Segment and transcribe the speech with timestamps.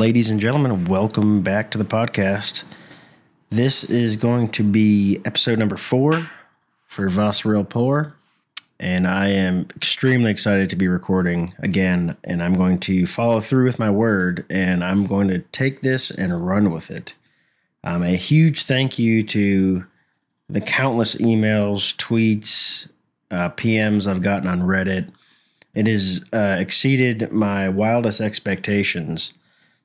[0.00, 2.62] Ladies and gentlemen, welcome back to the podcast.
[3.50, 6.26] This is going to be episode number four
[6.86, 8.14] for Voss Poor,
[8.78, 12.16] and I am extremely excited to be recording again.
[12.24, 16.10] And I'm going to follow through with my word, and I'm going to take this
[16.10, 17.12] and run with it.
[17.84, 19.84] Um, a huge thank you to
[20.48, 22.88] the countless emails, tweets,
[23.30, 25.12] uh, PMs I've gotten on Reddit.
[25.74, 29.34] It has uh, exceeded my wildest expectations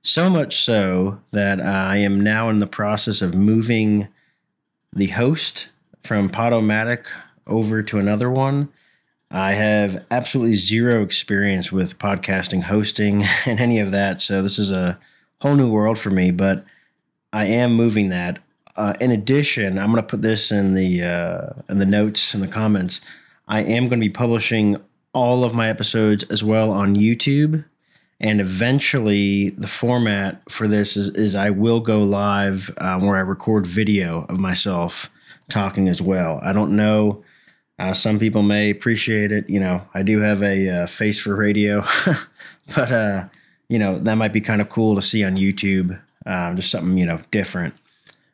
[0.06, 4.08] so much so that I am now in the process of moving
[4.94, 5.70] the host
[6.04, 7.06] from Podomatic
[7.48, 8.70] over to another one.
[9.32, 14.22] I have absolutely zero experience with podcasting, hosting, and any of that.
[14.22, 15.00] So this is a
[15.42, 16.64] whole new world for me, but
[17.34, 18.40] I am moving that.
[18.76, 22.42] Uh, in addition, I'm going to put this in the uh, in the notes in
[22.42, 23.02] the comments.
[23.48, 24.78] I am going to be publishing
[25.14, 27.64] all of my episodes as well on YouTube
[28.20, 33.22] and eventually the format for this is, is i will go live uh, where i
[33.22, 35.10] record video of myself
[35.48, 36.40] talking as well.
[36.44, 37.24] I don't know
[37.78, 41.36] uh, some people may appreciate it you know i do have a uh, face for
[41.36, 41.84] radio
[42.76, 43.28] but uh,
[43.70, 46.98] you know that might be kind of cool to see on youtube um, just something
[46.98, 47.74] you know different.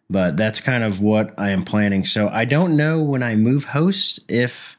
[0.09, 2.05] But that's kind of what i am planning.
[2.05, 4.75] So i don't know when i move hosts if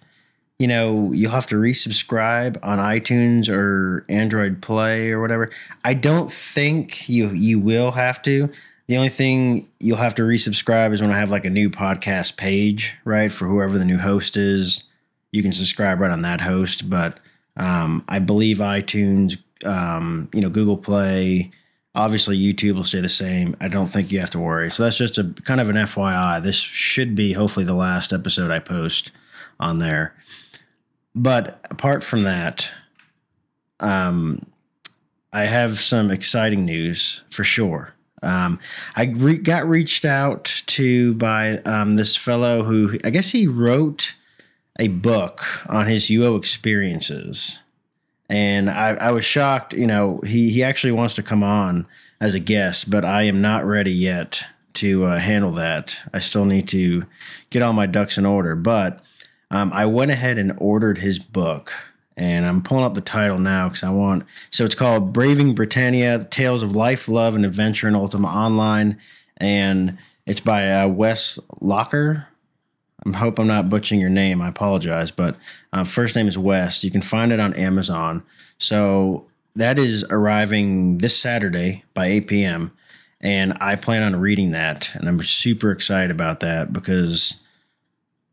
[0.62, 5.50] you know, you'll have to resubscribe on iTunes or Android Play or whatever.
[5.84, 8.48] I don't think you you will have to.
[8.86, 12.36] The only thing you'll have to resubscribe is when I have like a new podcast
[12.36, 13.32] page, right?
[13.32, 14.84] For whoever the new host is,
[15.32, 16.88] you can subscribe right on that host.
[16.88, 17.18] But
[17.56, 21.50] um, I believe iTunes, um, you know, Google Play,
[21.96, 23.56] obviously YouTube will stay the same.
[23.60, 24.70] I don't think you have to worry.
[24.70, 26.40] So that's just a kind of an FYI.
[26.40, 29.10] This should be hopefully the last episode I post
[29.58, 30.14] on there.
[31.14, 32.70] But apart from that,
[33.80, 34.46] um,
[35.32, 37.94] I have some exciting news for sure.
[38.22, 38.60] Um,
[38.94, 44.14] I re- got reached out to by um, this fellow who I guess he wrote
[44.78, 47.58] a book on his UO experiences,
[48.28, 49.74] and I, I was shocked.
[49.74, 51.86] You know, he he actually wants to come on
[52.20, 54.44] as a guest, but I am not ready yet
[54.74, 55.96] to uh, handle that.
[56.14, 57.04] I still need to
[57.50, 59.04] get all my ducks in order, but
[59.52, 61.72] um, I went ahead and ordered his book,
[62.16, 64.24] and I'm pulling up the title now because I want.
[64.50, 68.98] So it's called Braving Britannia: Tales of Life, Love, and Adventure in Ultima Online,
[69.36, 72.26] and it's by uh, Wes Locher.
[73.04, 74.40] I hope I'm not butchering your name.
[74.40, 75.36] I apologize, but
[75.72, 76.82] uh, first name is Wes.
[76.82, 78.22] You can find it on Amazon.
[78.58, 82.72] So that is arriving this Saturday by 8 p.m.
[83.20, 87.41] And I plan on reading that, and I'm super excited about that because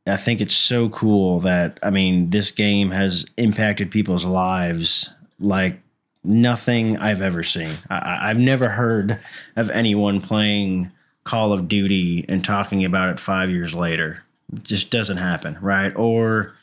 [0.08, 5.80] I think it's so cool that I mean this game has impacted people's lives like
[6.24, 7.78] nothing I've ever seen.
[7.90, 9.20] I, have never heard
[9.56, 10.92] of anyone playing
[11.24, 14.24] Call of Duty and talking about it five years later.
[14.54, 15.96] It just doesn't happen, right?
[15.96, 16.56] Or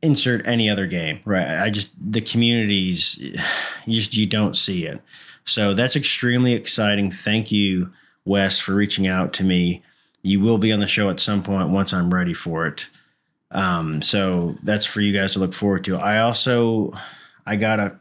[0.00, 1.62] insert any other game, right?
[1.62, 3.18] I just the communities,
[3.86, 5.00] you just you don't see it.
[5.44, 7.10] So that's extremely exciting.
[7.10, 7.92] Thank you,
[8.24, 9.82] Wes, for reaching out to me
[10.22, 12.86] you will be on the show at some point once I'm ready for it.
[13.50, 15.96] Um, so that's for you guys to look forward to.
[15.96, 16.92] I also
[17.44, 17.98] I got a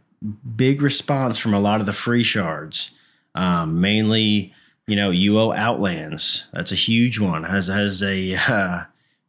[0.56, 2.92] big response from a lot of the free shards,
[3.36, 4.54] um, mainly
[4.88, 6.48] you know UO Outlands.
[6.54, 7.44] That's a huge one.
[7.44, 8.84] has has a uh,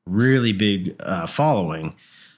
[0.06, 1.94] really big uh, following.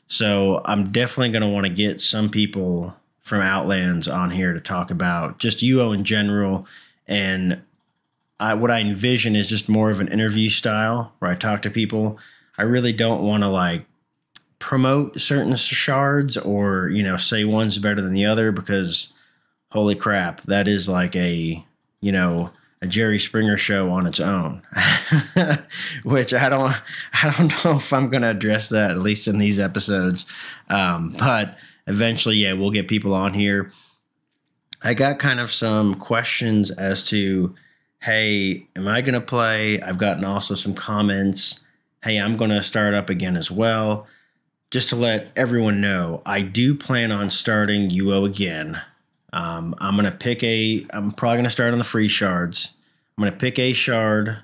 [0.06, 4.60] So I'm definitely going to want to get some people from Outlands on here to
[4.60, 6.66] talk about just UO in general
[7.06, 7.62] and
[8.40, 11.70] I, what I envision is just more of an interview style where I talk to
[11.70, 12.18] people.
[12.58, 13.84] I really don't want to like
[14.58, 19.12] promote certain shards or you know say one's better than the other because
[19.70, 21.64] holy crap, that is like a
[22.00, 22.50] you know
[22.80, 24.62] a Jerry Springer show on its own,
[26.04, 26.74] which I don't
[27.22, 30.26] I don't know if I'm going to address that at least in these episodes,
[30.68, 33.70] um, but eventually, yeah, we'll get people on here.
[34.82, 37.54] I got kind of some questions as to
[38.04, 39.80] hey, am I going to play?
[39.80, 41.60] I've gotten also some comments.
[42.02, 44.06] Hey, I'm going to start up again as well.
[44.70, 48.78] Just to let everyone know, I do plan on starting UO again.
[49.32, 52.74] Um, I'm going to pick a, I'm probably going to start on the free shards.
[53.16, 54.36] I'm going to pick a shard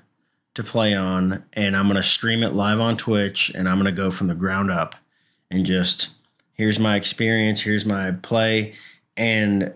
[0.55, 3.85] to play on, and I'm going to stream it live on Twitch, and I'm going
[3.85, 4.95] to go from the ground up
[5.51, 6.09] and just
[6.53, 8.73] here's my experience, here's my play.
[9.15, 9.73] And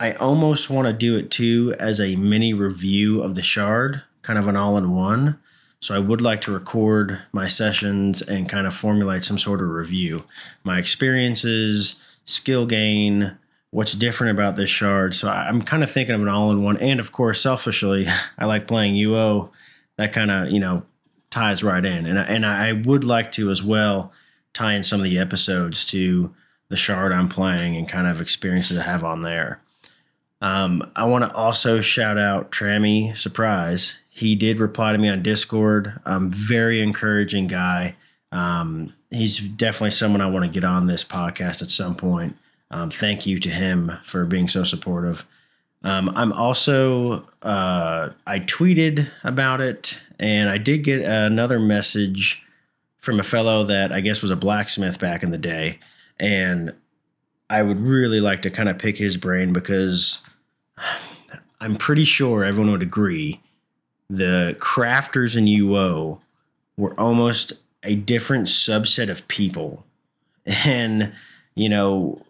[0.00, 4.38] I almost want to do it too as a mini review of the shard, kind
[4.38, 5.38] of an all in one.
[5.80, 9.68] So I would like to record my sessions and kind of formulate some sort of
[9.68, 10.24] review.
[10.64, 13.36] My experiences, skill gain,
[13.72, 15.14] what's different about this shard.
[15.14, 16.78] So I'm kind of thinking of an all in one.
[16.78, 18.08] And of course, selfishly,
[18.38, 19.50] I like playing UO.
[19.96, 20.82] That kind of, you know,
[21.28, 22.06] ties right in.
[22.06, 24.12] And I, and I would like to as well
[24.54, 26.34] tie in some of the episodes to
[26.68, 29.60] the shard I'm playing and kind of experiences I have on there.
[30.40, 33.96] Um, I want to also shout out Trammy Surprise.
[34.08, 36.00] He did reply to me on Discord.
[36.04, 37.96] Um, very encouraging guy.
[38.32, 42.36] Um, he's definitely someone I want to get on this podcast at some point.
[42.70, 45.26] Um, thank you to him for being so supportive.
[45.82, 52.42] Um, I'm also uh, I tweeted about it, and I did get another message
[52.98, 55.78] from a fellow that I guess was a blacksmith back in the day,
[56.18, 56.74] and
[57.48, 60.22] I would really like to kind of pick his brain because
[61.60, 63.40] I'm pretty sure everyone would agree
[64.10, 66.18] the crafters in UO
[66.76, 67.52] were almost
[67.84, 69.84] a different subset of people.
[70.64, 71.12] And,
[71.54, 72.26] you know,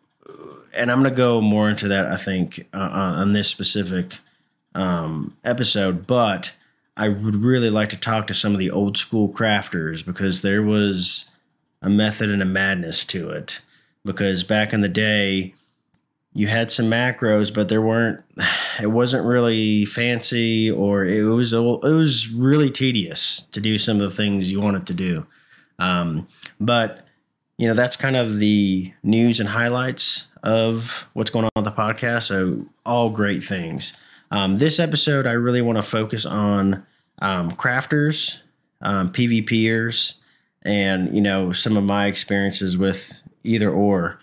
[0.75, 4.19] and I'm going to go more into that, I think, uh, on this specific
[4.75, 6.52] um, episode, but
[6.97, 10.62] I would really like to talk to some of the old school crafters because there
[10.62, 11.31] was
[11.81, 13.62] a method and a madness to it.
[14.05, 15.55] Because back in the day,
[16.32, 18.21] you had some macros, but there weren't.
[18.81, 24.03] It wasn't really fancy, or it was it was really tedious to do some of
[24.09, 25.27] the things you wanted to do.
[25.79, 26.27] Um,
[26.59, 27.06] but
[27.59, 31.73] you know that's kind of the news and highlights of what's going on with the
[31.73, 32.23] podcast.
[32.23, 33.93] So all great things.
[34.31, 36.87] Um, this episode, I really want to focus on
[37.21, 38.38] um, crafters,
[38.81, 40.15] um, PvPers,
[40.62, 44.19] and you know some of my experiences with either or.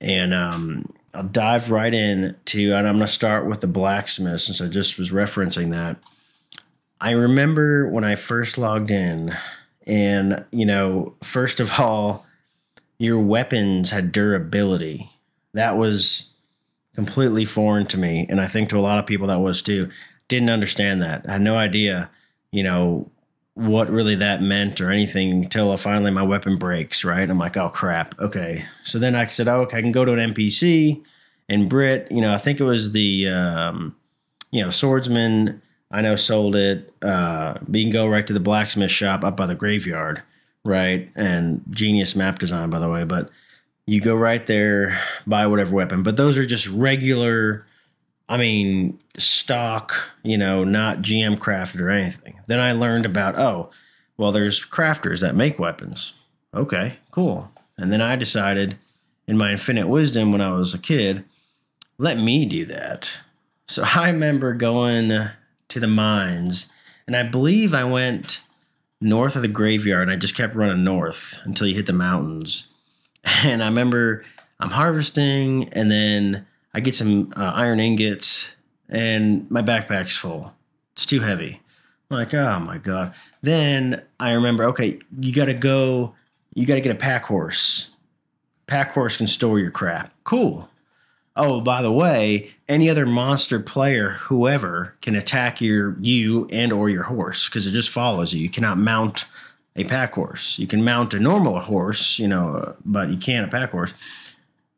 [0.00, 4.40] And um, I'll dive right in to, and I'm going to start with the blacksmith
[4.40, 5.98] since I just was referencing that.
[7.00, 9.36] I remember when I first logged in,
[9.86, 12.24] and you know, first of all,
[12.98, 15.10] your weapons had durability.
[15.52, 16.30] That was
[16.94, 19.90] completely foreign to me, and I think to a lot of people that was too.
[20.28, 21.26] Didn't understand that.
[21.28, 22.08] I had no idea,
[22.52, 23.10] you know,
[23.54, 27.28] what really that meant or anything until finally my weapon breaks, right?
[27.28, 28.18] I'm like, oh crap.
[28.18, 28.64] Okay.
[28.82, 31.04] So then I said, oh, okay, I can go to an NPC
[31.48, 33.94] and Brit, you know, I think it was the, um,
[34.50, 35.60] you know, swordsman,
[35.90, 36.94] I know sold it.
[37.02, 40.22] Uh, you can go right to the blacksmith shop up by the graveyard,
[40.64, 41.10] right?
[41.14, 43.04] And genius map design, by the way.
[43.04, 43.28] But
[43.86, 46.02] you go right there, buy whatever weapon.
[46.02, 47.66] But those are just regular
[48.32, 52.40] I mean, stock, you know, not GM crafted or anything.
[52.46, 53.68] Then I learned about, oh,
[54.16, 56.14] well, there's crafters that make weapons.
[56.54, 57.52] Okay, cool.
[57.76, 58.78] And then I decided,
[59.26, 61.24] in my infinite wisdom when I was a kid,
[61.98, 63.10] let me do that.
[63.66, 65.28] So I remember going
[65.68, 66.72] to the mines,
[67.06, 68.40] and I believe I went
[68.98, 72.68] north of the graveyard, and I just kept running north until you hit the mountains.
[73.44, 74.24] And I remember
[74.58, 78.50] I'm harvesting, and then I get some uh, iron ingots,
[78.88, 80.54] and my backpack's full.
[80.92, 81.60] It's too heavy.
[82.10, 83.14] I'm like, oh my god.
[83.40, 86.14] Then I remember, okay, you got to go.
[86.54, 87.90] You got to get a pack horse.
[88.66, 90.12] Pack horse can store your crap.
[90.24, 90.68] Cool.
[91.34, 96.90] Oh, by the way, any other monster player, whoever, can attack your you and or
[96.90, 98.40] your horse because it just follows you.
[98.40, 99.24] You cannot mount
[99.74, 100.58] a pack horse.
[100.58, 103.94] You can mount a normal horse, you know, but you can't a pack horse.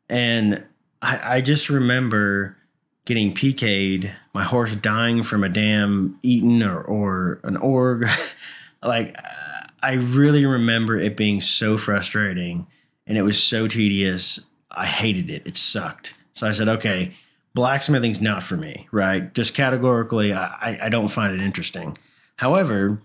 [0.09, 0.63] And
[1.05, 2.57] I, I just remember
[3.05, 8.07] getting PK'd, my horse dying from a damn ettin or, or an orc.
[8.83, 9.15] like,
[9.83, 12.65] I really remember it being so frustrating
[13.05, 14.47] and it was so tedious.
[14.71, 15.45] I hated it.
[15.45, 16.15] It sucked.
[16.33, 17.13] So I said, okay,
[17.53, 19.31] blacksmithing's not for me, right?
[19.35, 21.95] Just categorically, I, I don't find it interesting.
[22.37, 22.99] However,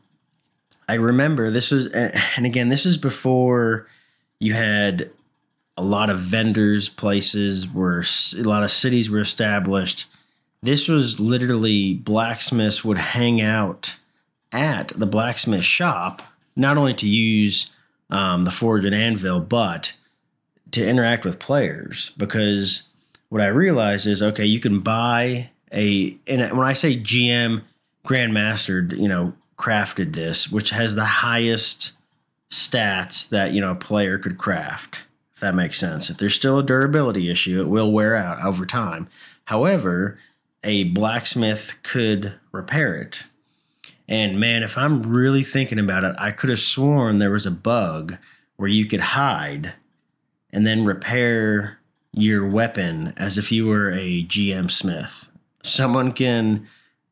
[0.88, 3.86] I remember this was, and again, this is before
[4.40, 5.10] you had
[5.80, 8.04] a lot of vendors, places were
[8.36, 10.04] a lot of cities were established.
[10.62, 13.96] This was literally blacksmiths would hang out
[14.52, 16.20] at the blacksmith shop,
[16.54, 17.70] not only to use
[18.10, 19.94] um, the forge and anvil, but
[20.72, 22.10] to interact with players.
[22.18, 22.88] Because
[23.30, 27.62] what I realized is, okay, you can buy a, and when I say GM
[28.06, 31.92] Grandmaster, you know, crafted this, which has the highest
[32.50, 35.00] stats that you know a player could craft
[35.40, 36.10] that makes sense.
[36.10, 39.08] If there's still a durability issue, it will wear out over time.
[39.44, 40.18] However,
[40.62, 43.24] a blacksmith could repair it.
[44.08, 47.50] And man, if I'm really thinking about it, I could have sworn there was a
[47.50, 48.16] bug
[48.56, 49.74] where you could hide
[50.52, 51.78] and then repair
[52.12, 55.28] your weapon as if you were a GM smith.
[55.62, 56.66] Someone can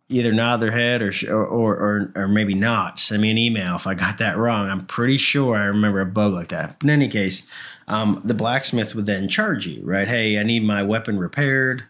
[0.09, 2.99] either nod their head or, or or or or maybe not.
[2.99, 4.69] Send me an email if I got that wrong.
[4.69, 6.79] I'm pretty sure I remember a bug like that.
[6.79, 7.47] But in any case,
[7.89, 10.07] um, the blacksmith would then charge you, right?
[10.07, 11.85] Hey, I need my weapon repaired.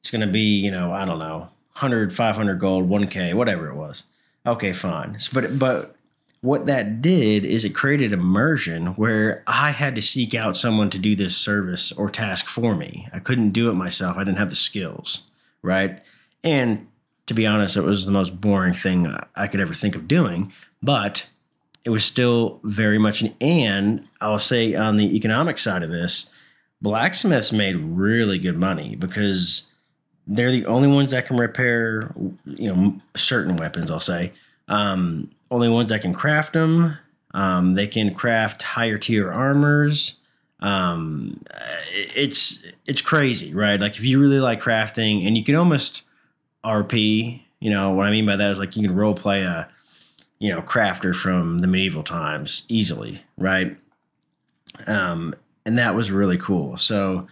[0.00, 3.74] It's going to be, you know, I don't know, 100, 500 gold, 1K, whatever it
[3.74, 4.04] was.
[4.46, 5.18] Okay, fine.
[5.32, 5.96] But but
[6.40, 10.98] what that did is it created immersion where I had to seek out someone to
[10.98, 13.08] do this service or task for me.
[13.12, 14.16] I couldn't do it myself.
[14.16, 15.22] I didn't have the skills,
[15.62, 16.00] right?
[16.42, 16.88] And
[17.26, 20.52] to be honest, it was the most boring thing I could ever think of doing,
[20.82, 21.28] but
[21.84, 26.26] it was still very much an and I'll say on the economic side of this,
[26.80, 29.68] blacksmiths made really good money because
[30.26, 32.12] they're the only ones that can repair,
[32.44, 34.32] you know, certain weapons, I'll say.
[34.68, 36.96] Um, only ones that can craft them.
[37.34, 40.16] Um, they can craft higher tier armors.
[40.60, 41.42] Um,
[41.90, 43.80] it's it's crazy, right?
[43.80, 46.02] Like if you really like crafting, and you can almost
[46.64, 47.42] RP.
[47.58, 49.68] You know what I mean by that is like you can role play a
[50.42, 53.76] you know crafter from the medieval times easily, right?
[54.88, 55.34] Um,
[55.64, 56.76] and that was really cool.
[56.76, 57.28] So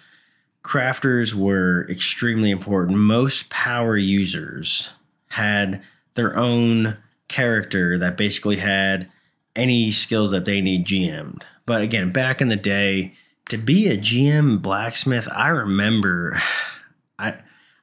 [0.63, 2.99] crafters were extremely important.
[2.99, 4.91] Most power users
[5.31, 5.83] had
[6.15, 9.11] their own character that basically had
[9.57, 11.45] any skills that they need GM'd.
[11.67, 13.15] But again, back in the day,
[13.49, 16.41] to be a GM blacksmith, I remember
[17.19, 17.35] I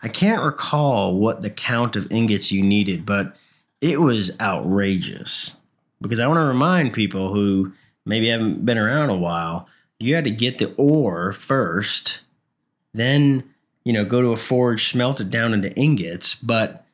[0.01, 3.35] I can't recall what the count of ingots you needed, but
[3.81, 5.57] it was outrageous.
[6.01, 7.73] Because I want to remind people who
[8.05, 9.67] maybe haven't been around a while,
[9.99, 12.19] you had to get the ore first,
[12.93, 13.43] then,
[13.83, 16.85] you know, go to a forge, smelt it down into ingots, but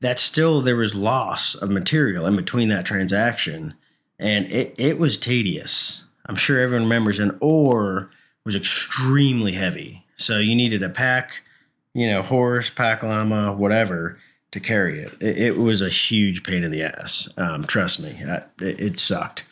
[0.00, 3.74] that still there was loss of material in between that transaction.
[4.18, 6.04] And it, it was tedious.
[6.26, 8.10] I'm sure everyone remembers an ore
[8.44, 10.04] was extremely heavy.
[10.16, 11.42] So you needed a pack
[11.94, 14.18] you know horse pack llama whatever
[14.54, 15.12] to carry it.
[15.20, 18.16] It, it was a huge pain in the ass um, trust me.
[18.60, 19.44] It, it sucked.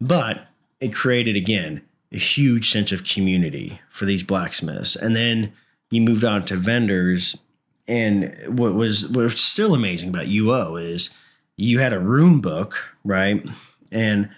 [0.00, 0.48] But
[0.80, 4.96] it created again a huge sense of community for these blacksmiths.
[4.96, 5.52] And then
[5.92, 7.38] you moved on to vendors.
[7.86, 11.10] And what was what was still amazing about UO is
[11.56, 13.46] you had a rune book, right?
[13.92, 14.28] And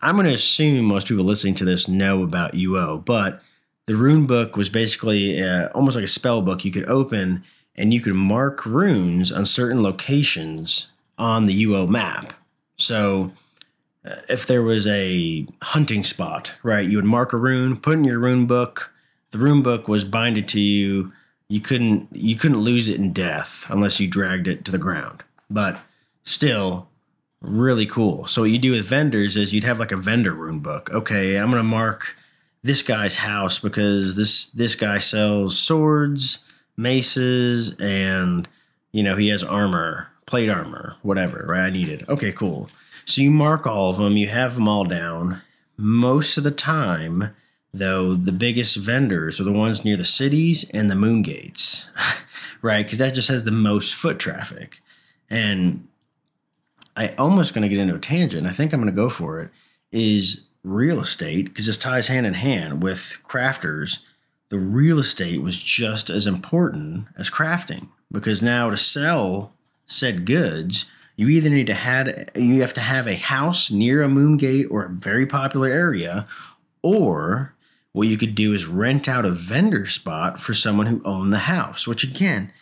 [0.00, 3.42] I'm going to assume most people listening to this know about UO, but
[3.86, 7.42] the rune book was basically uh, almost like a spell book you could open
[7.78, 12.34] and you could mark runes on certain locations on the UO map.
[12.76, 13.32] So
[14.04, 18.04] uh, if there was a hunting spot, right, you would mark a rune, put in
[18.04, 18.92] your rune book.
[19.30, 21.12] The rune book was binded to you
[21.48, 25.22] you couldn't you couldn't lose it in death unless you dragged it to the ground.
[25.50, 25.80] But
[26.24, 26.88] still,
[27.40, 28.26] really cool.
[28.26, 30.90] So what you do with vendors is you'd have like a vendor rune book.
[30.92, 32.16] Okay, I'm gonna mark
[32.62, 36.40] this guy's house because this this guy sells swords,
[36.78, 38.48] maces, and
[38.92, 41.44] you know he has armor, plate armor, whatever.
[41.46, 41.66] Right?
[41.66, 42.08] I need it.
[42.08, 42.70] Okay, cool.
[43.04, 44.16] So you mark all of them.
[44.16, 45.42] You have them all down.
[45.76, 47.34] Most of the time,
[47.72, 51.86] though the biggest vendors are the ones near the cities and the moon gates,
[52.62, 52.84] right?
[52.84, 54.80] Because that just has the most foot traffic.
[55.30, 55.86] And
[56.96, 58.46] I almost going to get into a tangent.
[58.46, 59.50] I think I'm going to go for it.
[59.90, 63.98] Is real estate because this ties hand in hand with crafters.
[64.50, 69.52] The real estate was just as important as crafting because now to sell
[69.86, 70.86] said goods,
[71.16, 74.66] you either need to had you have to have a house near a moon gate
[74.70, 76.26] or a very popular area,
[76.82, 77.54] or
[77.92, 81.38] what you could do is rent out a vendor spot for someone who owned the
[81.38, 82.52] house, which again,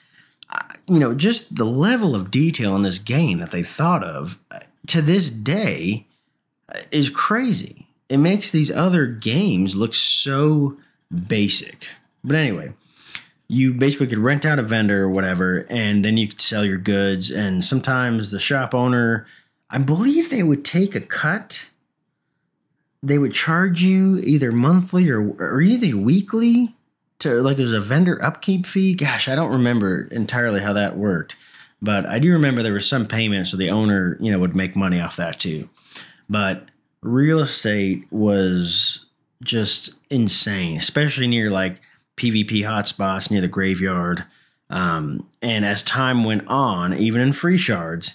[0.89, 4.61] you know, just the level of detail in this game that they thought of uh,
[4.87, 6.07] to this day
[6.69, 7.89] uh, is crazy.
[8.09, 10.77] It makes these other games look so
[11.11, 11.89] basic.
[12.25, 12.73] But anyway,
[13.49, 16.79] you basically could rent out a vendor or whatever, and then you could sell your
[16.79, 17.31] goods.
[17.31, 19.27] And sometimes the shop owner,
[19.71, 21.67] I believe they would take a cut
[23.07, 26.75] they would charge you either monthly or or either weekly
[27.21, 28.95] to like it was a vendor upkeep fee.
[28.95, 31.37] Gosh, I don't remember entirely how that worked,
[31.81, 34.75] but I do remember there was some payment, so the owner you know would make
[34.75, 35.69] money off that too.
[36.29, 36.67] But
[37.01, 39.07] real estate was
[39.43, 41.81] just insane, especially near like
[42.17, 44.25] PvP hotspots near the graveyard.
[44.69, 48.15] Um, and as time went on, even in free shards,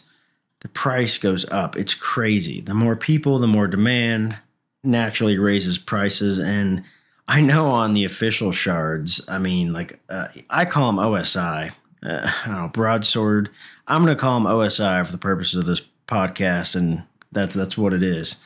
[0.62, 1.76] the price goes up.
[1.76, 2.62] It's crazy.
[2.62, 4.38] The more people, the more demand
[4.84, 6.40] naturally raises prices.
[6.40, 6.84] And
[7.28, 11.72] I know on the official shards, I mean, like uh, I call them OSI.
[12.04, 13.50] Uh, I don't know, broadsword.
[13.88, 17.78] I'm going to call them OSI for the purposes of this podcast, and that's that's
[17.78, 18.38] what it is.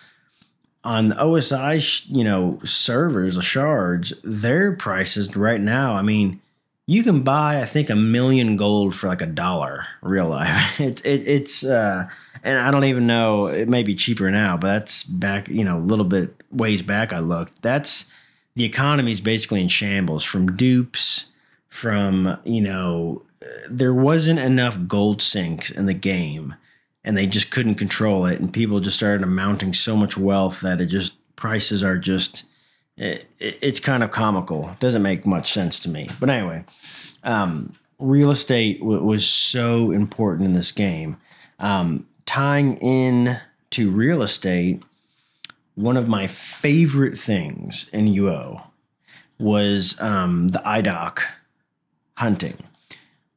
[0.85, 5.95] On the OSI, you know, servers, the shards, their prices right now.
[5.95, 6.39] I mean,
[6.87, 10.79] you can buy I think a million gold for like a dollar real life.
[10.79, 12.07] It's it, it's uh,
[12.43, 15.77] and I don't even know it may be cheaper now, but that's back you know
[15.77, 17.61] a little bit ways back I looked.
[17.61, 18.09] That's
[18.55, 21.25] the economy is basically in shambles from dupes,
[21.67, 23.23] from you know
[23.69, 26.55] there wasn't enough gold sinks in the game
[27.05, 28.41] and they just couldn't control it.
[28.41, 32.43] And people just started amounting so much wealth that it just prices are just
[32.97, 34.69] it, it, it's kind of comical.
[34.69, 36.09] It doesn't make much sense to me.
[36.19, 36.65] But anyway
[37.25, 41.17] um, real estate w- was so important in this game.
[41.59, 43.39] Um, tying in
[43.71, 44.81] to real estate
[45.73, 48.63] one of my favorite things in uo
[49.37, 51.19] was um, the idoc
[52.15, 52.57] hunting.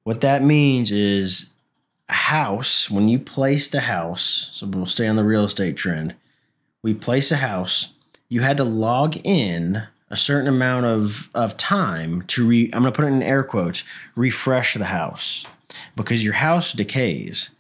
[0.04, 1.52] What that means is
[2.09, 6.15] a house, when you placed a house, so we'll stay on the real estate trend,
[6.83, 7.93] we place a house,
[8.29, 12.93] you had to log in a certain amount of, of time to re I'm gonna
[12.93, 13.85] put it in air quotes,
[14.17, 15.47] refresh the house.
[15.95, 17.50] Because your house decays.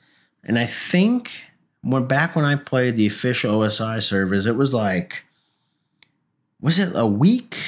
[0.42, 1.30] And I think
[1.82, 5.24] when back when I played the official OSI servers, it was like
[6.60, 7.58] was it a week?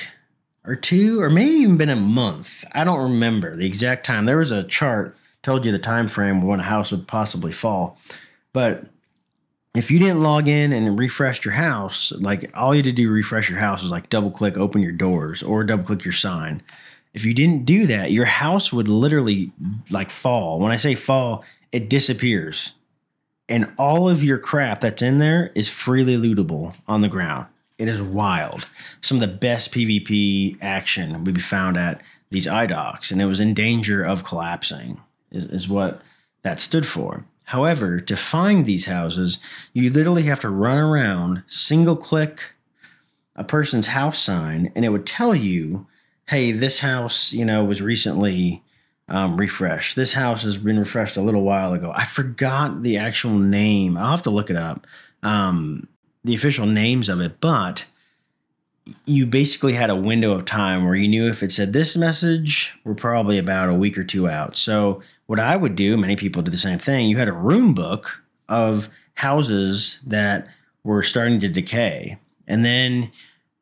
[0.64, 2.64] or two, or maybe even been a month.
[2.72, 4.26] I don't remember the exact time.
[4.26, 7.98] There was a chart told you the time frame when a house would possibly fall.
[8.52, 8.86] But
[9.74, 13.10] if you didn't log in and refresh your house, like all you had to do
[13.10, 16.62] refresh your house was like double click open your doors or double click your sign.
[17.14, 19.52] If you didn't do that, your house would literally
[19.90, 20.58] like fall.
[20.58, 22.72] When I say fall, it disappears.
[23.48, 27.46] And all of your crap that's in there is freely lootable on the ground.
[27.78, 28.66] It is wild.
[29.00, 33.40] Some of the best PvP action would be found at these iDocs, and it was
[33.40, 35.00] in danger of collapsing,
[35.30, 36.02] is, is what
[36.42, 37.24] that stood for.
[37.44, 39.38] However, to find these houses,
[39.72, 42.52] you literally have to run around, single click
[43.36, 45.86] a person's house sign, and it would tell you,
[46.28, 48.62] hey, this house, you know, was recently
[49.08, 49.96] um, refreshed.
[49.96, 51.90] This house has been refreshed a little while ago.
[51.94, 53.96] I forgot the actual name.
[53.96, 54.86] I'll have to look it up.
[55.22, 55.88] Um,
[56.22, 57.86] the official names of it, but
[59.06, 62.78] you basically had a window of time where you knew if it said this message,
[62.84, 64.56] we're probably about a week or two out.
[64.56, 67.74] So, what I would do, many people do the same thing, you had a rune
[67.74, 70.48] book of houses that
[70.82, 72.18] were starting to decay.
[72.48, 73.12] And then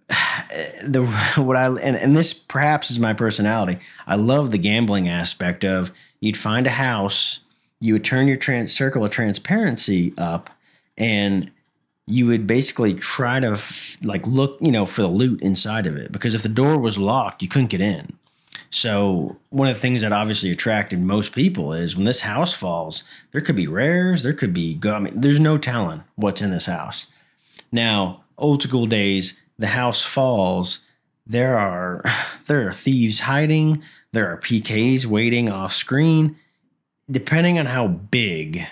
[0.84, 1.04] the
[1.36, 3.78] what I and, and this perhaps is my personality.
[4.06, 7.40] I love the gambling aspect of you'd find a house,
[7.80, 10.50] you would turn your trans, circle of transparency up,
[10.96, 11.50] and
[12.08, 13.60] you would basically try to
[14.02, 16.98] like look, you know, for the loot inside of it because if the door was
[16.98, 18.16] locked, you couldn't get in.
[18.70, 23.02] So one of the things that obviously attracted most people is when this house falls,
[23.32, 26.66] there could be rares, there could be I mean, there's no telling what's in this
[26.66, 27.06] house.
[27.70, 30.80] Now, old school days, the house falls,
[31.26, 32.02] there are
[32.46, 36.36] there are thieves hiding, there are PKs waiting off screen.
[37.10, 38.66] Depending on how big,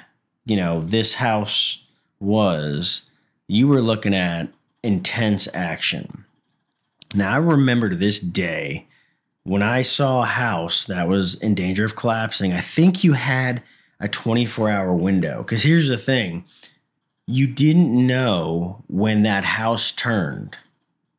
[0.44, 1.86] you know, this house
[2.20, 3.05] was,
[3.48, 4.48] you were looking at
[4.82, 6.24] intense action.
[7.14, 8.86] Now, I remember to this day
[9.44, 13.62] when I saw a house that was in danger of collapsing, I think you had
[14.00, 15.38] a 24 hour window.
[15.38, 16.44] Because here's the thing
[17.26, 20.56] you didn't know when that house turned.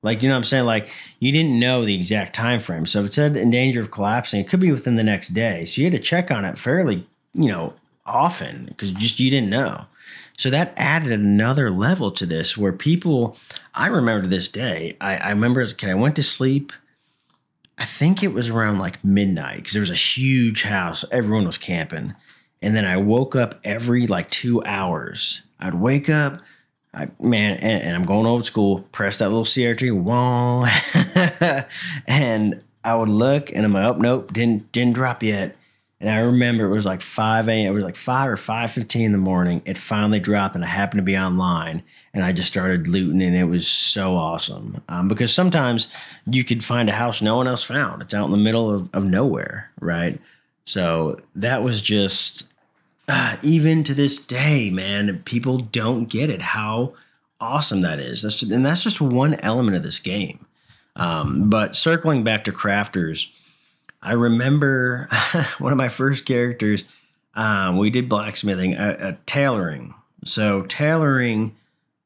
[0.04, 0.66] Like, you know what I'm saying?
[0.66, 2.86] Like, you didn't know the exact time frame.
[2.86, 5.66] So if it said in danger of collapsing, it could be within the next day.
[5.66, 7.74] So you had to check on it fairly, you know,
[8.06, 9.86] often because just you didn't know.
[10.38, 13.36] So that added another level to this where people,
[13.74, 16.72] I remember to this day, I, I remember as a kid, I went to sleep.
[17.80, 21.04] I think it was around like midnight because there was a huge house.
[21.12, 22.14] Everyone was camping.
[22.62, 25.42] And then I woke up every like two hours.
[25.60, 26.40] I'd wake up,
[26.94, 30.68] I, man, and, and I'm going old school, press that little CRT, wong,
[32.08, 35.57] and I would look and I'm like, oh, nope, didn't, didn't drop yet.
[36.00, 37.72] And I remember it was like 5 a.m.
[37.72, 39.64] It was like 5 or 5.15 in the morning.
[39.66, 41.82] It finally dropped and I happened to be online
[42.14, 44.84] and I just started looting and it was so awesome.
[44.90, 45.88] Um, because sometimes
[46.28, 48.04] you could find a house no one else found.
[48.04, 50.20] It's out in the middle of, of nowhere, right?
[50.66, 52.44] So that was just,
[53.08, 56.94] uh, even to this day, man, people don't get it how
[57.40, 58.22] awesome that is.
[58.22, 60.46] That's just, and that's just one element of this game.
[60.96, 63.32] Um, but circling back to crafters,
[64.08, 65.10] I remember
[65.60, 66.86] one of my first characters.
[67.36, 69.94] Um, we did blacksmithing, a, a tailoring.
[70.24, 71.58] So tailoring,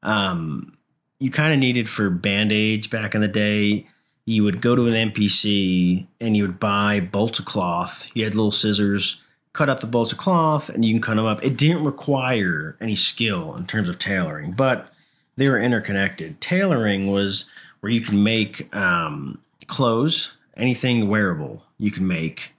[0.02, 0.76] um,
[1.20, 3.86] you kind of needed for band aids back in the day.
[4.26, 8.08] You would go to an NPC and you would buy bolts of cloth.
[8.14, 9.20] You had little scissors,
[9.52, 11.44] cut up the bolts of cloth, and you can cut them up.
[11.44, 14.92] It didn't require any skill in terms of tailoring, but
[15.36, 16.40] they were interconnected.
[16.40, 17.44] Tailoring was
[17.78, 22.52] where you can make um, clothes, anything wearable you can make.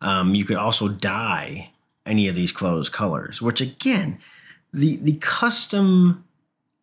[0.00, 1.70] Um, you could also dye
[2.04, 4.18] any of these clothes colors, which again,
[4.72, 6.24] the the custom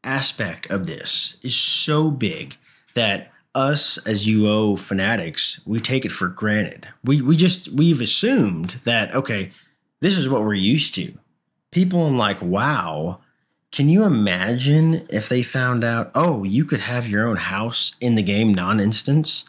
[0.04, 2.56] aspect of this is so big
[2.94, 6.88] that us as UO fanatics, we take it for granted.
[7.04, 9.52] We we just we've assumed that okay,
[10.00, 11.14] this is what we're used to.
[11.72, 13.20] People in like wow,
[13.72, 18.16] can you imagine if they found out, oh, you could have your own house in
[18.16, 19.46] the game non-instance?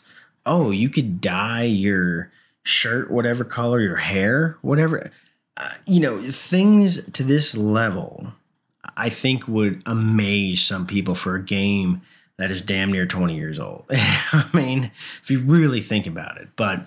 [0.46, 2.30] Oh, you could dye your
[2.62, 5.10] shirt whatever color, your hair, whatever.
[5.56, 8.32] Uh, you know, things to this level
[8.96, 12.02] I think would amaze some people for a game
[12.36, 13.86] that is damn near 20 years old.
[13.90, 14.90] I mean,
[15.22, 16.48] if you really think about it.
[16.56, 16.86] But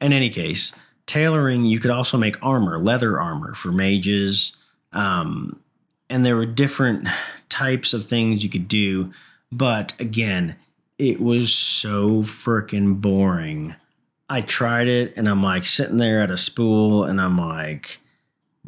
[0.00, 0.72] in any case,
[1.06, 4.56] tailoring, you could also make armor, leather armor for mages.
[4.92, 5.60] Um,
[6.08, 7.06] and there were different
[7.48, 9.12] types of things you could do.
[9.52, 10.56] But again,
[10.98, 13.74] it was so freaking boring.
[14.28, 18.00] I tried it and I'm like sitting there at a spool and I'm like,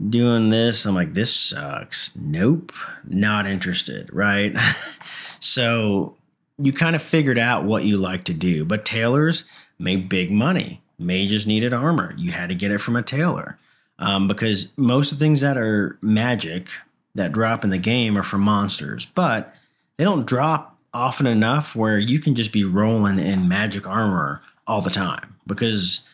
[0.09, 0.87] doing this.
[0.87, 2.15] I'm like, this sucks.
[2.17, 2.73] Nope,
[3.05, 4.09] not interested.
[4.13, 4.57] Right.
[5.41, 6.17] so
[6.57, 9.45] you kind of figured out what you like to do, but tailors
[9.79, 10.81] made big money.
[10.99, 12.15] Mages needed armor.
[12.17, 13.59] You had to get it from a tailor
[13.99, 16.69] um, because most of the things that are magic
[17.15, 19.55] that drop in the game are from monsters, but
[19.97, 24.81] they don't drop often enough where you can just be rolling in magic armor all
[24.81, 26.07] the time because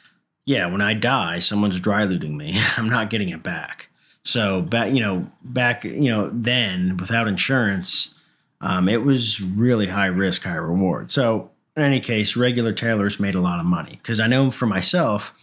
[0.44, 2.58] yeah, when I die, someone's dry looting me.
[2.76, 3.88] I'm not getting it back.
[4.22, 8.14] So back, you know, back, you know, then without insurance,
[8.60, 11.12] um, it was really high risk, high reward.
[11.12, 14.66] So in any case, regular tailors made a lot of money because I know for
[14.66, 15.34] myself,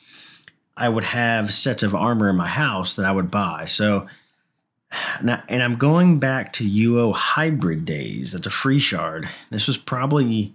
[0.76, 3.66] I would have sets of armor in my house that I would buy.
[3.66, 4.08] So,
[5.22, 8.32] now, and I'm going back to UO hybrid days.
[8.32, 9.28] That's a free shard.
[9.50, 10.54] This was probably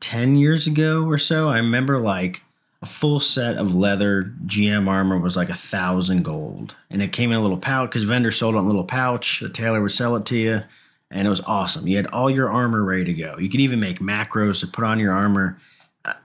[0.00, 1.48] 10 years ago or so.
[1.48, 2.42] I remember like
[2.82, 7.32] a full set of leather GM armor was like a thousand gold, and it came
[7.32, 9.40] in a little pouch because vendor sold it in a little pouch.
[9.40, 10.62] The tailor would sell it to you,
[11.10, 11.88] and it was awesome.
[11.88, 13.38] You had all your armor ready to go.
[13.38, 15.58] You could even make macros to put on your armor.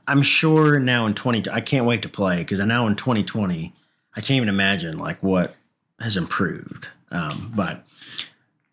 [0.08, 3.74] I'm sure now in 20, I can't wait to play because now in 2020,
[4.16, 5.56] I can't even imagine like what
[6.02, 6.88] has improved.
[7.12, 7.86] Um, but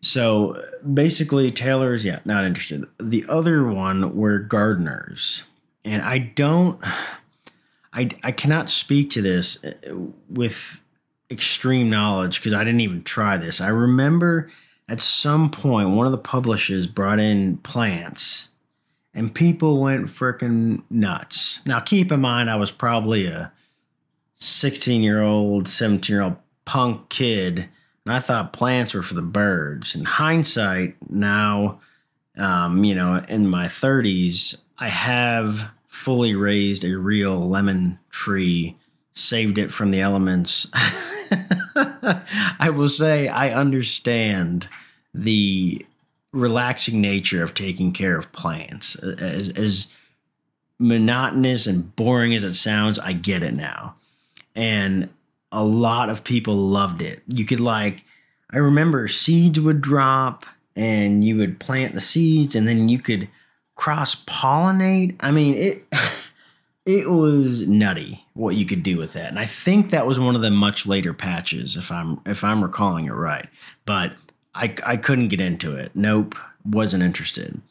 [0.01, 0.61] so
[0.93, 2.85] basically, tailors, yeah, not interested.
[2.99, 5.43] The other one were gardeners,
[5.83, 6.81] and I don't.
[7.91, 9.95] I, I cannot speak to this uh,
[10.29, 10.79] with
[11.31, 13.59] extreme knowledge because I didn't even try this.
[13.59, 14.49] I remember
[14.87, 18.49] at some point one of the publishers brought in plants
[19.13, 21.61] and people went freaking nuts.
[21.65, 23.51] Now, keep in mind, I was probably a
[24.37, 26.37] 16 year old, 17 year old
[26.69, 27.67] punk kid,
[28.05, 29.95] and I thought plants were for the birds.
[29.95, 31.79] In hindsight, now,
[32.37, 38.77] um, you know, in my 30s, I have fully raised a real lemon tree,
[39.15, 40.67] saved it from the elements.
[40.75, 44.67] I will say I understand
[45.11, 45.83] the
[46.31, 48.95] relaxing nature of taking care of plants.
[48.95, 49.91] As, as
[50.77, 53.95] monotonous and boring as it sounds, I get it now.
[54.55, 55.09] And
[55.51, 57.21] a lot of people loved it.
[57.27, 58.03] You could like,
[58.51, 63.27] I remember seeds would drop and you would plant the seeds and then you could
[63.75, 65.15] cross pollinate.
[65.19, 65.83] I mean, it
[66.85, 69.29] it was nutty what you could do with that.
[69.29, 72.63] And I think that was one of the much later patches if I'm if I'm
[72.63, 73.47] recalling it right.
[73.85, 74.15] But
[74.55, 75.91] I I couldn't get into it.
[75.95, 76.35] Nope,
[76.65, 77.61] wasn't interested.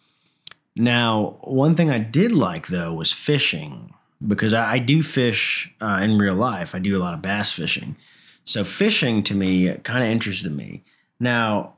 [0.77, 3.93] Now, one thing I did like though was fishing
[4.27, 6.75] because I, I do fish uh, in real life.
[6.75, 7.97] I do a lot of bass fishing.
[8.45, 10.85] So fishing to me kind of interested me.
[11.21, 11.75] Now,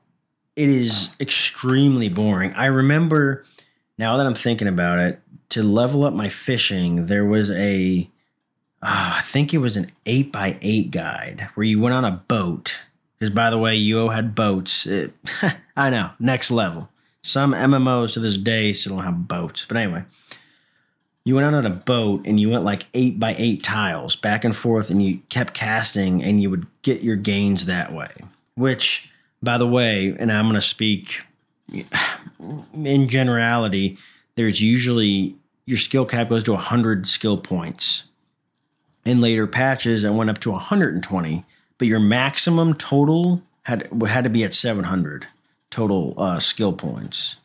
[0.56, 2.52] it is extremely boring.
[2.54, 3.44] I remember
[4.00, 8.08] now that I'm thinking about it, to level up my fishing, there was a,
[8.82, 12.12] oh, I think it was an eight by eight guide where you went on a
[12.12, 12.80] boat.
[13.18, 14.86] Because by the way, UO had boats.
[14.86, 15.12] It,
[15.76, 16.88] I know, next level.
[17.22, 19.66] Some MMOs to this day still don't have boats.
[19.66, 20.04] But anyway,
[21.24, 24.44] you went out on a boat and you went like eight by eight tiles back
[24.44, 28.10] and forth and you kept casting and you would get your gains that way.
[28.54, 29.10] Which,
[29.42, 31.22] by the way, and I'm going to speak
[32.74, 33.98] in generality,
[34.36, 38.04] there's usually your skill cap goes to 100 skill points.
[39.04, 41.44] In later patches, it went up to 120,
[41.78, 45.26] but your maximum total had had to be at 700
[45.70, 47.36] total uh, skill points.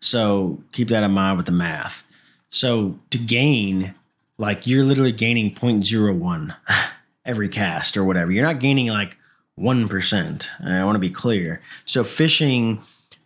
[0.00, 2.04] So keep that in mind with the math.
[2.50, 3.94] So to gain,
[4.38, 6.56] like you're literally gaining 0.01
[7.24, 8.30] every cast or whatever.
[8.30, 9.16] You're not gaining like
[9.58, 10.46] 1%.
[10.64, 11.60] I want to be clear.
[11.84, 12.82] So fishing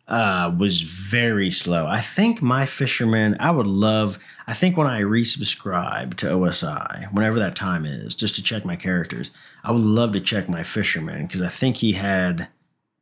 [0.08, 1.86] uh, was very slow.
[1.86, 7.38] I think my fisherman, I would love, I think when I resubscribe to OSI, whenever
[7.38, 9.30] that time is, just to check my characters,
[9.62, 12.48] I would love to check my fisherman because I think he had,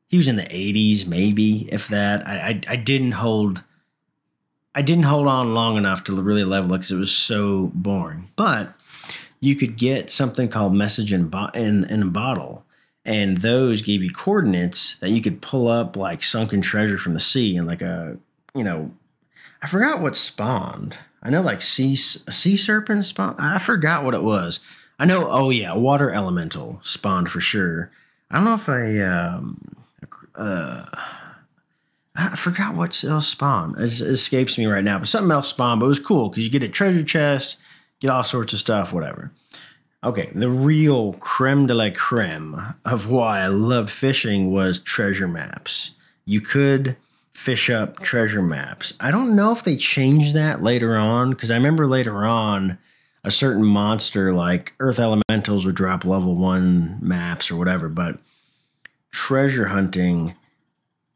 [0.09, 2.27] he was in the 80s, maybe, if that.
[2.27, 3.65] I, I, I didn't hold.
[4.75, 8.31] I didn't hold on long enough to really level it because it was so boring.
[8.37, 8.75] But
[9.41, 12.65] you could get something called message in, in, in a bottle
[13.05, 17.21] and those gave you coordinates that you could pull up like sunken treasure from the
[17.21, 18.17] sea and like a
[18.55, 18.93] you know
[19.63, 20.99] i forgot what spawned.
[21.23, 23.37] I know like sea sea serpent spawned?
[23.39, 24.61] I forgot what it was.
[24.99, 27.91] I know oh yeah water elemental spawned for sure.
[28.31, 29.61] I don't know if i um
[30.35, 30.87] uh
[32.15, 33.77] I forgot what else spawned.
[33.79, 35.81] It, escapes me right now, but something else spawned.
[35.81, 37.57] But it was cool because you get a treasure chest,
[38.01, 39.31] get all sorts of stuff, whatever.
[40.05, 45.93] Okay, the real creme de la creme of why I loved fishing was treasure maps.
[46.25, 46.97] You could
[47.33, 48.95] fish up treasure maps.
[49.01, 52.79] I don't know if they changed that later on because I remember later on
[53.25, 58.19] a certain monster like Earth Elementals would drop level one maps or whatever, but
[59.13, 60.35] treasure hunting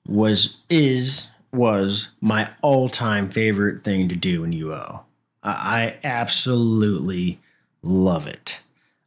[0.07, 5.01] was is was my all-time favorite thing to do in UO.
[5.43, 7.39] I absolutely
[7.83, 8.59] love it.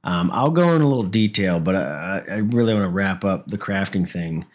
[0.04, 3.48] Um, I'll go in a little detail, but I, I really want to wrap up
[3.48, 4.44] the crafting thing.
[4.44, 4.46] I'm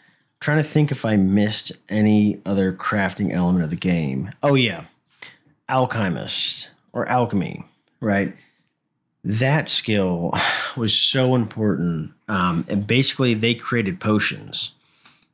[0.40, 4.30] trying to think if I missed any other crafting element of the game.
[4.42, 4.84] Oh yeah,
[5.68, 7.64] alchemist or alchemy,
[8.00, 8.34] right?
[9.22, 10.32] That skill
[10.76, 12.12] was so important.
[12.28, 14.72] Um, and basically, they created potions.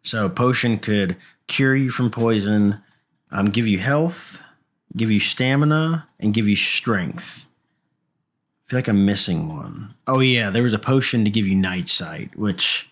[0.03, 2.81] So a potion could cure you from poison,
[3.31, 4.39] um, give you health,
[4.97, 7.47] give you stamina, and give you strength
[8.71, 9.95] I feel like I'm missing one.
[10.07, 12.89] Oh yeah, there was a potion to give you night sight, which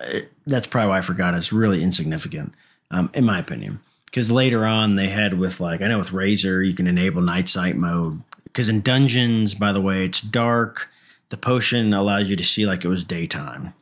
[0.00, 1.34] uh, that's probably why I forgot.
[1.34, 2.54] It's really insignificant,
[2.90, 3.80] um, in my opinion.
[4.06, 7.50] Because later on they had with like I know with Razor you can enable night
[7.50, 8.22] sight mode.
[8.44, 10.88] Because in dungeons, by the way, it's dark.
[11.28, 13.74] The potion allows you to see like it was daytime,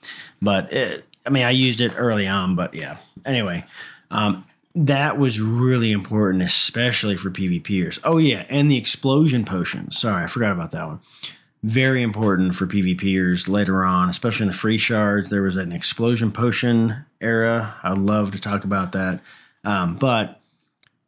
[0.42, 2.96] but it, I mean I used it early on, but yeah.
[3.24, 3.64] Anyway,
[4.10, 8.00] um, that was really important, especially for PvPers.
[8.02, 9.96] Oh yeah, and the explosion potions.
[9.96, 11.00] Sorry, I forgot about that one.
[11.62, 15.28] Very important for PvPers later on, especially in the free shards.
[15.28, 17.74] There was an explosion potion era.
[17.82, 19.20] I love to talk about that.
[19.62, 20.40] Um, but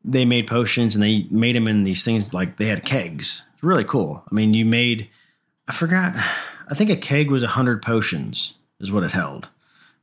[0.04, 3.42] they made potions and they made them in these things like they had kegs.
[3.61, 4.22] Really cool.
[4.30, 5.08] I mean, you made,
[5.66, 6.14] I forgot,
[6.68, 9.48] I think a keg was 100 potions, is what it held.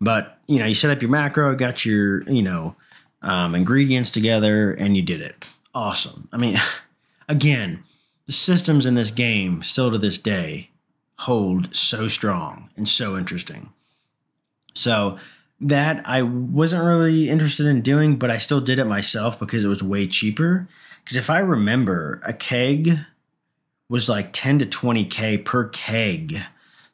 [0.02, 2.76] But, you know, you set up your macro, got your, you know,
[3.22, 5.46] um, ingredients together, and you did it.
[5.76, 6.30] Awesome.
[6.32, 6.58] I mean,
[7.30, 7.84] again,
[8.26, 10.70] the systems in this game still to this day
[11.20, 13.72] hold so strong and so interesting.
[14.74, 15.18] So
[15.60, 19.68] that I wasn't really interested in doing, but I still did it myself because it
[19.68, 20.68] was way cheaper.
[21.04, 23.00] Because if I remember, a keg
[23.90, 26.38] was like 10 to 20k per keg.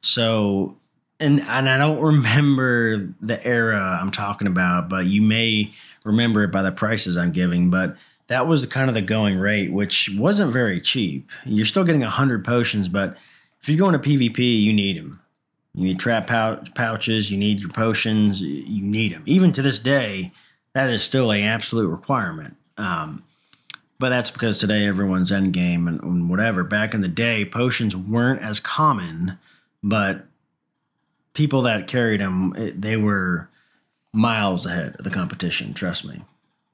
[0.02, 0.78] So
[1.20, 5.72] and and I don't remember the era I'm talking about, but you may
[6.04, 7.70] remember it by the prices I'm giving.
[7.70, 7.96] But
[8.28, 11.30] that was kind of the going rate, which wasn't very cheap.
[11.46, 13.18] You're still getting hundred potions, but
[13.62, 15.22] if you're going to PvP, you need them.
[15.74, 17.32] You need trap pouch, pouches.
[17.32, 18.42] You need your potions.
[18.42, 19.24] You need them.
[19.26, 20.32] Even to this day,
[20.74, 22.56] that is still an absolute requirement.
[22.78, 23.24] Um,
[24.00, 26.64] but that's because today everyone's end game and, and whatever.
[26.64, 29.38] Back in the day, potions weren't as common,
[29.84, 30.26] but
[31.36, 33.48] people that carried them, it, they were
[34.12, 35.76] miles ahead of the competition.
[35.76, 36.22] Trust me.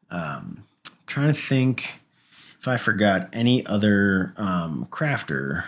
[0.10, 0.63] Um,
[1.08, 1.95] trying to think
[2.60, 5.65] if I forgot any other um, crafter.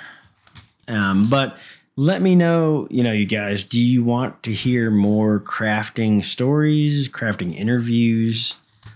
[0.88, 1.58] Um, but
[1.96, 7.10] let me know, you know, you guys, do you want to hear more crafting stories,
[7.10, 8.56] crafting interviews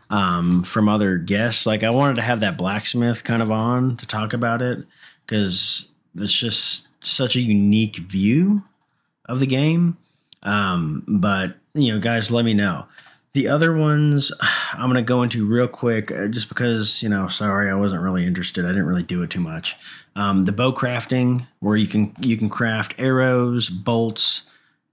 [0.10, 1.66] um, from other guests?
[1.66, 4.86] Like, I wanted to have that blacksmith kind of on to talk about it
[5.26, 8.64] because it's just such a unique view
[9.28, 9.98] of the game.
[10.44, 12.86] Um, but you know, guys, let me know.
[13.34, 14.32] The other ones
[14.74, 18.26] I'm gonna go into real quick, uh, just because you know, sorry, I wasn't really
[18.26, 18.66] interested.
[18.66, 19.76] I didn't really do it too much.
[20.16, 24.44] Um, the bow crafting, where you can you can craft arrows, bolts,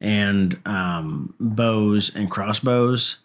[0.01, 3.16] and um, bows and crossbows.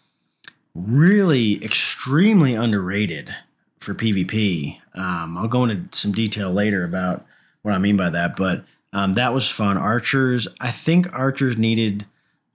[0.74, 3.34] Really, extremely underrated
[3.80, 4.78] for PvP.
[4.94, 7.26] Um, I'll go into some detail later about
[7.62, 9.76] what I mean by that, but um, that was fun.
[9.76, 12.06] Archers, I think archers needed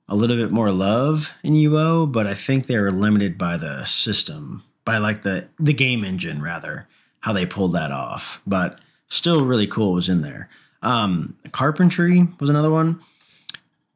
[0.08, 3.86] a little bit more love in UO, but I think they were limited by the
[3.86, 6.88] system, by like the the game engine rather,
[7.21, 8.41] how they pulled that off.
[8.45, 10.50] But still really cool was in there.
[10.82, 13.00] Um, carpentry was another one.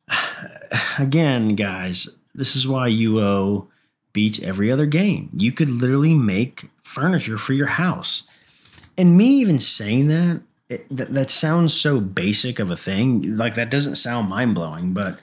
[1.00, 3.68] Again, guys, this is why UO
[4.14, 5.30] beats every other game.
[5.36, 8.24] You could literally make furniture for your house.
[8.98, 13.36] And me even saying that, it, that, that sounds so basic of a thing.
[13.36, 15.20] Like that doesn't sound mind blowing, but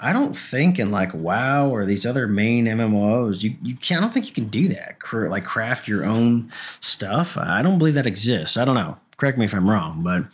[0.00, 4.00] I don't think in like WoW or these other main MMOs, you you can't.
[4.00, 4.98] I don't think you can do that.
[5.12, 7.36] Like craft your own stuff.
[7.36, 8.56] I don't believe that exists.
[8.56, 8.96] I don't know.
[9.16, 10.24] Correct me if I'm wrong, but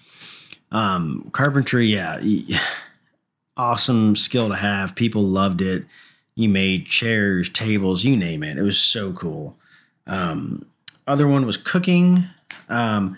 [0.71, 2.21] um, carpentry, yeah,
[3.57, 4.95] awesome skill to have.
[4.95, 5.87] People loved it.
[6.35, 8.59] You made chairs, tables, you name it.
[8.59, 9.57] It was so cool.
[10.07, 10.67] Um,
[11.07, 12.25] other one was cooking.
[12.69, 13.17] Um,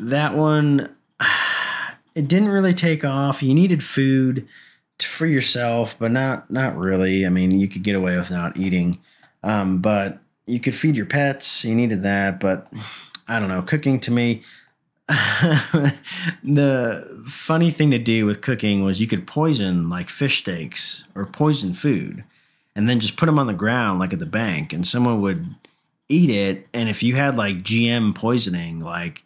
[0.00, 0.94] that one,
[2.14, 3.42] it didn't really take off.
[3.42, 4.46] You needed food
[4.98, 7.24] for yourself, but not not really.
[7.26, 8.98] I mean, you could get away with not eating,
[9.42, 11.64] um, but you could feed your pets.
[11.64, 12.72] You needed that, but
[13.28, 13.62] I don't know.
[13.62, 14.42] Cooking to me,
[16.44, 21.26] the funny thing to do with cooking was you could poison like fish steaks or
[21.26, 22.22] poison food
[22.76, 25.46] and then just put them on the ground like at the bank and someone would
[26.08, 29.24] eat it and if you had like gm poisoning like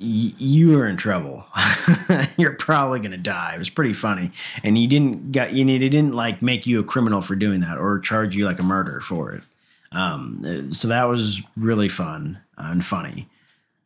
[0.00, 1.44] you were in trouble
[2.36, 4.30] you're probably gonna die it was pretty funny
[4.62, 7.78] and you didn't got you it didn't like make you a criminal for doing that
[7.78, 9.42] or charge you like a murder for it
[9.90, 13.28] um, so that was really fun and funny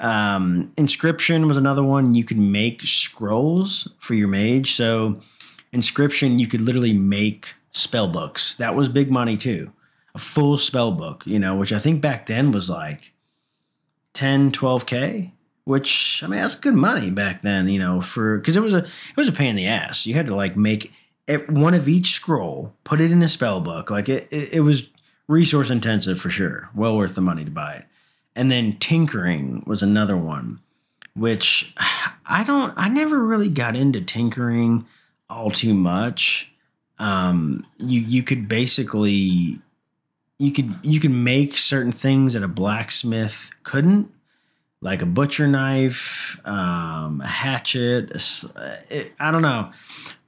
[0.02, 2.14] um, Inscription was another one.
[2.14, 4.72] You could make scrolls for your mage.
[4.72, 5.20] So,
[5.70, 8.54] inscription, you could literally make spell books.
[8.56, 9.72] That was big money too.
[10.14, 13.12] A full spell book, you know, which I think back then was like
[14.12, 15.30] 10, 12K,
[15.64, 18.78] which I mean, that's good money back then, you know, for because it was a
[18.78, 20.06] it was a pain in the ass.
[20.06, 20.92] You had to like make
[21.48, 23.90] one of each scroll, put it in a spell book.
[23.90, 24.90] Like it, it, it was
[25.28, 26.70] resource intensive for sure.
[26.74, 27.84] Well worth the money to buy it.
[28.34, 30.60] And then tinkering was another one,
[31.14, 31.74] which
[32.26, 34.86] I don't, I never really got into tinkering
[35.28, 36.52] all too much.
[36.98, 39.58] Um, you, you could basically,
[40.38, 44.10] you could, you could make certain things that a blacksmith couldn't,
[44.82, 48.10] like a butcher knife, um, a hatchet.
[48.90, 49.72] It, I don't know.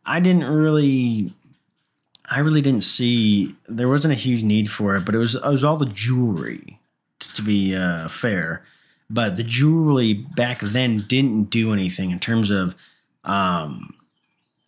[0.06, 1.30] I didn't really
[2.30, 5.44] I really didn't see there wasn't a huge need for it, but it was it
[5.44, 6.78] was all the jewelry
[7.34, 8.64] to be uh, fair.
[9.10, 12.74] But the jewelry back then didn't do anything in terms of
[13.24, 13.94] um,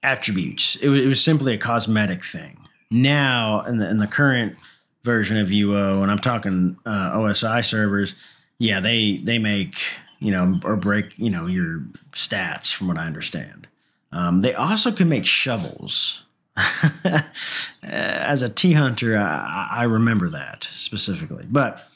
[0.03, 0.77] attributes.
[0.77, 2.59] It was, it was simply a cosmetic thing.
[2.91, 4.57] Now, in the in the current
[5.05, 8.15] version of UO, and I'm talking uh, OSI servers,
[8.59, 9.79] yeah, they they make
[10.19, 13.69] you know or break you know your stats from what I understand.
[14.13, 16.23] Um, they also can make shovels.
[17.83, 21.87] As a T-hunter, I, I remember that specifically, but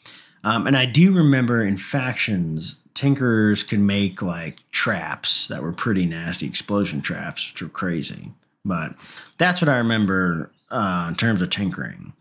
[0.44, 6.07] um, and I do remember in factions, tinkerers could make like traps that were pretty
[6.07, 8.33] nasty, explosion traps, which were crazy.
[8.64, 8.94] But
[9.38, 12.12] that's what I remember uh, in terms of tinkering.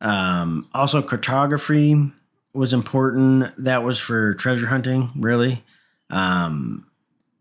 [0.00, 2.12] Um, also, cartography
[2.54, 3.52] was important.
[3.62, 5.64] That was for treasure hunting, really.
[6.10, 6.86] Um,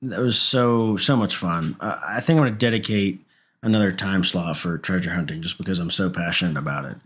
[0.01, 1.75] that was so so much fun.
[1.79, 3.23] Uh, I think I'm going to dedicate
[3.61, 6.97] another time slot for treasure hunting just because I'm so passionate about it.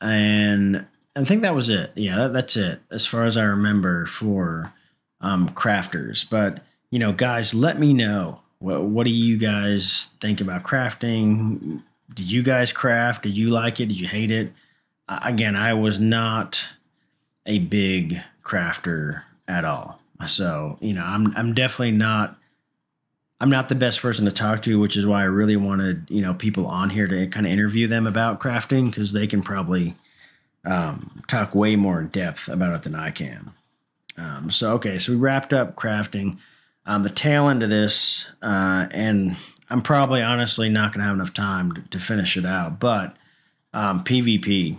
[0.00, 1.90] And I think that was it.
[1.96, 4.72] Yeah, that, that's it as far as I remember for
[5.20, 6.28] um, crafters.
[6.28, 11.82] But you know, guys, let me know what what do you guys think about crafting?
[12.14, 13.22] Did you guys craft?
[13.24, 13.86] Did you like it?
[13.86, 14.52] Did you hate it?
[15.08, 16.66] Again, I was not
[17.48, 20.00] a big crafter at all.
[20.26, 22.36] So you know, I'm I'm definitely not.
[23.40, 26.22] I'm not the best person to talk to, which is why I really wanted you
[26.22, 29.96] know people on here to kind of interview them about crafting because they can probably
[30.64, 33.52] um, talk way more in depth about it than I can.
[34.16, 36.38] Um, so, okay, so we wrapped up crafting.
[36.86, 39.36] On the tail end of this, uh, and
[39.68, 43.14] I'm probably honestly not going to have enough time to, to, finish it out, but
[43.74, 44.78] um, PvP.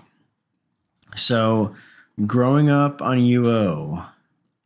[1.16, 1.76] So,
[2.26, 4.06] growing up on UO,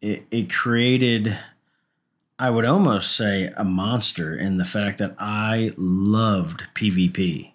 [0.02, 1.38] it, it created,
[2.38, 7.52] I would almost say, a monster in the fact that I loved PvP.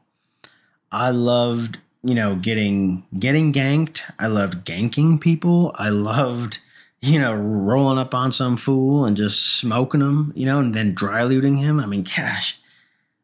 [0.91, 4.03] I loved you know, getting getting ganked.
[4.19, 5.75] I loved ganking people.
[5.77, 6.59] I loved,
[7.01, 10.95] you know, rolling up on some fool and just smoking him, you know, and then
[10.95, 11.81] dry looting him.
[11.81, 12.59] I mean, gosh,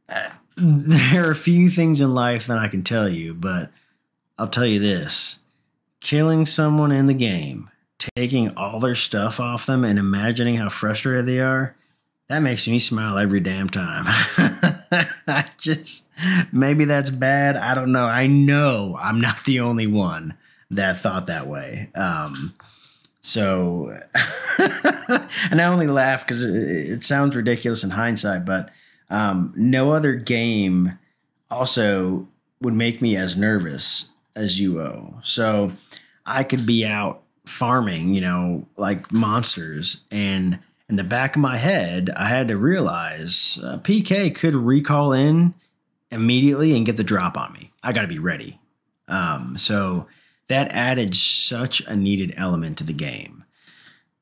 [0.09, 3.70] uh, there are a few things in life that I can tell you, but
[4.39, 5.39] I'll tell you this:
[6.05, 11.27] killing someone in the game, taking all their stuff off them, and imagining how frustrated
[11.27, 11.75] they are.
[12.29, 14.05] That makes me smile every damn time.
[15.27, 16.07] I just
[16.53, 17.57] maybe that's bad.
[17.57, 18.07] I don't know.
[18.07, 20.35] I know I'm not the only one
[20.71, 21.91] that thought that way.
[21.95, 22.55] Um,
[23.21, 23.99] so,
[25.51, 28.71] and I only laugh because it, it, sounds ridiculous in hindsight, but
[29.11, 30.99] um, no other game
[31.51, 32.29] also
[32.61, 35.24] would make me as nervous as UO.
[35.24, 35.72] So
[36.26, 40.03] I could be out farming, you know, like monsters.
[40.11, 40.59] And
[40.89, 45.55] in the back of my head, I had to realize uh, PK could recall in
[46.11, 47.72] immediately and get the drop on me.
[47.82, 48.59] I got to be ready.
[49.09, 50.07] Um, so
[50.49, 53.45] that added such a needed element to the game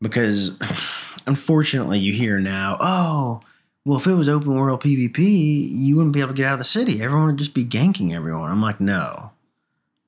[0.00, 0.58] because
[1.26, 3.40] unfortunately you hear now, oh,
[3.84, 6.58] well, if it was open world PvP, you wouldn't be able to get out of
[6.60, 7.02] the city.
[7.02, 8.50] Everyone would just be ganking everyone.
[8.50, 9.31] I'm like, no,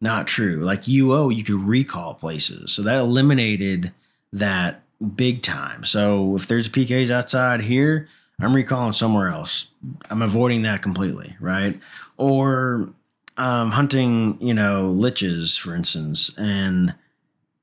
[0.05, 0.61] not true.
[0.63, 2.73] Like UO, you could recall places.
[2.73, 3.93] So that eliminated
[4.33, 4.83] that
[5.17, 5.85] big time.
[5.85, 8.07] So if there's PKs outside here,
[8.39, 9.67] I'm recalling somewhere else.
[10.11, 11.81] I'm avoiding that completely, right?
[12.19, 12.91] Or
[13.37, 16.95] um, hunting, you know, liches, for instance, and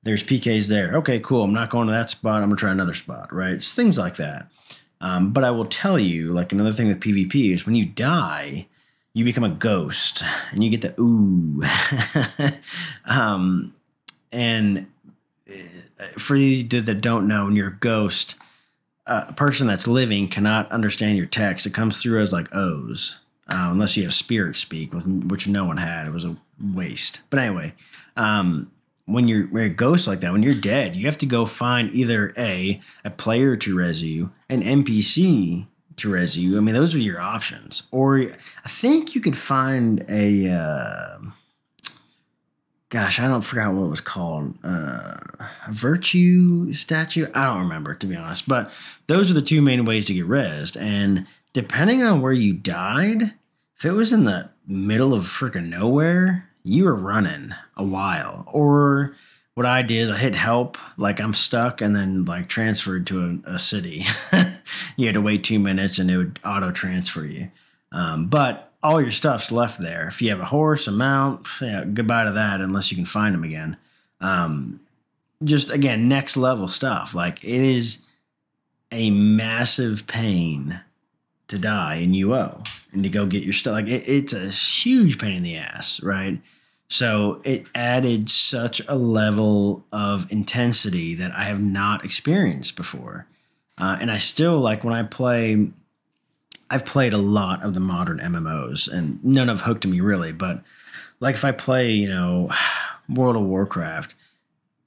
[0.03, 0.93] there's PKs there.
[0.95, 1.43] Okay, cool.
[1.43, 2.41] I'm not going to that spot.
[2.41, 3.53] I'm gonna try another spot, right?
[3.53, 4.49] It's things like that.
[4.99, 8.67] Um, but I will tell you, like another thing with PvP is when you die,
[9.14, 11.64] you become a ghost and you get the ooh.
[13.05, 13.74] um,
[14.32, 14.88] and
[15.49, 18.36] uh, for you that don't know, when you're a ghost,
[19.05, 21.66] a person that's living cannot understand your text.
[21.66, 25.66] It comes through as like O's, uh, unless you have spirit speak, with, which no
[25.66, 26.07] one had.
[26.07, 27.20] It was a waste.
[27.30, 27.74] But anyway,
[28.16, 28.72] um,
[29.05, 31.45] when you're, when you're a ghost like that, when you're dead, you have to go
[31.45, 36.57] find either a a player to res you, an NPC to you.
[36.57, 37.83] I mean, those are your options.
[37.91, 40.49] Or I think you could find a.
[40.49, 41.17] Uh,
[42.89, 44.55] gosh, I don't forget what it was called.
[44.63, 45.17] Uh,
[45.67, 47.27] a virtue statue.
[47.33, 48.47] I don't remember to be honest.
[48.47, 48.71] But
[49.07, 50.79] those are the two main ways to get resed.
[50.79, 53.33] And depending on where you died,
[53.77, 58.45] if it was in the middle of freaking nowhere, you were running a while.
[58.51, 59.15] Or
[59.53, 63.41] what I did is I hit help, like I'm stuck, and then like transferred to
[63.45, 64.05] a, a city.
[64.95, 67.49] you had to wait two minutes and it would auto transfer you.
[67.91, 70.07] Um, but all your stuff's left there.
[70.07, 73.34] If you have a horse, a mount, yeah, goodbye to that unless you can find
[73.34, 73.78] them again.
[74.19, 74.80] Um,
[75.43, 77.13] just again, next level stuff.
[77.13, 78.03] Like it is
[78.91, 80.82] a massive pain
[81.47, 83.74] to die in UO and to go get your stuff.
[83.74, 86.39] Like it, it's a huge pain in the ass, right?
[86.88, 93.28] So it added such a level of intensity that I have not experienced before.
[93.78, 95.69] Uh, and I still like when I play,
[96.69, 100.32] I've played a lot of the modern MMOs and none have hooked me really.
[100.32, 100.63] But
[101.19, 102.51] like if I play, you know,
[103.09, 104.13] World of Warcraft,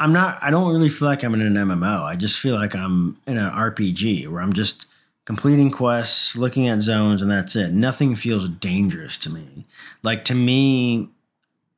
[0.01, 2.03] I'm not, I don't really feel like I'm in an MMO.
[2.03, 4.87] I just feel like I'm in an RPG where I'm just
[5.25, 7.73] completing quests, looking at zones, and that's it.
[7.73, 9.65] Nothing feels dangerous to me.
[10.03, 11.09] Like to me,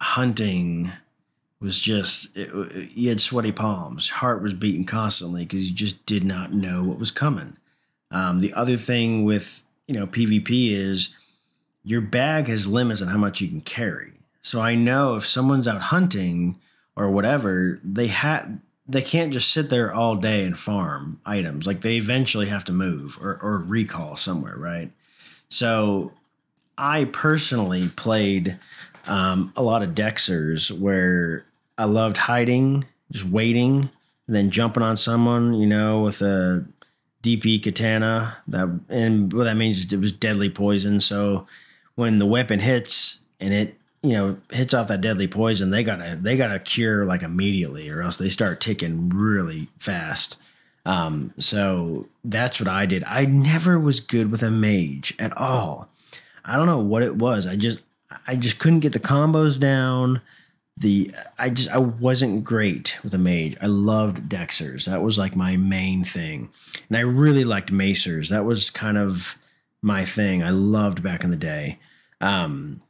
[0.01, 0.93] hunting
[1.67, 2.51] was just it,
[2.95, 6.99] you had sweaty palms, heart was beating constantly because you just did not know what
[6.99, 7.57] was coming.
[8.13, 11.15] Um, the other thing with you know PvP is
[11.83, 14.13] your bag has limits on how much you can carry.
[14.43, 16.59] So I know if someone's out hunting
[16.95, 18.59] or whatever, they have
[18.89, 21.67] they can't just sit there all day and farm items.
[21.67, 24.93] Like they eventually have to move or, or recall somewhere, right?
[25.49, 26.13] So
[26.79, 28.57] I personally played
[29.07, 31.45] um, a lot of Dexers where
[31.79, 33.91] I loved hiding, just waiting,
[34.27, 36.67] then jumping on someone, you know, with a
[37.23, 38.37] DP katana.
[38.49, 41.01] That and what that means is it was deadly poison.
[41.01, 41.47] So
[41.95, 46.19] when the weapon hits and it you know hits off that deadly poison, they gotta
[46.21, 50.37] they gotta cure like immediately, or else they start ticking really fast.
[50.85, 53.03] Um, so that's what I did.
[53.05, 55.89] I never was good with a mage at all.
[56.45, 57.47] I don't know what it was.
[57.47, 57.81] I just
[58.27, 60.21] I just couldn't get the combos down.
[60.77, 63.57] The I just I wasn't great with a mage.
[63.63, 64.85] I loved Dexers.
[64.85, 66.51] That was like my main thing.
[66.89, 68.29] And I really liked Macers.
[68.29, 69.37] That was kind of
[69.81, 70.43] my thing.
[70.43, 71.79] I loved back in the day.
[72.21, 72.83] Um,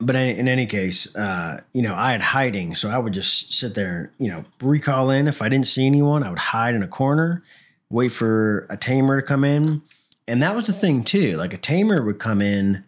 [0.00, 3.74] but in, any case, uh, you know, I had hiding, so I would just sit
[3.74, 5.26] there, you know, recall in.
[5.26, 7.42] If I didn't see anyone, I would hide in a corner,
[7.90, 9.82] wait for a tamer to come in,
[10.28, 11.32] and that was the thing too.
[11.32, 12.84] Like a tamer would come in,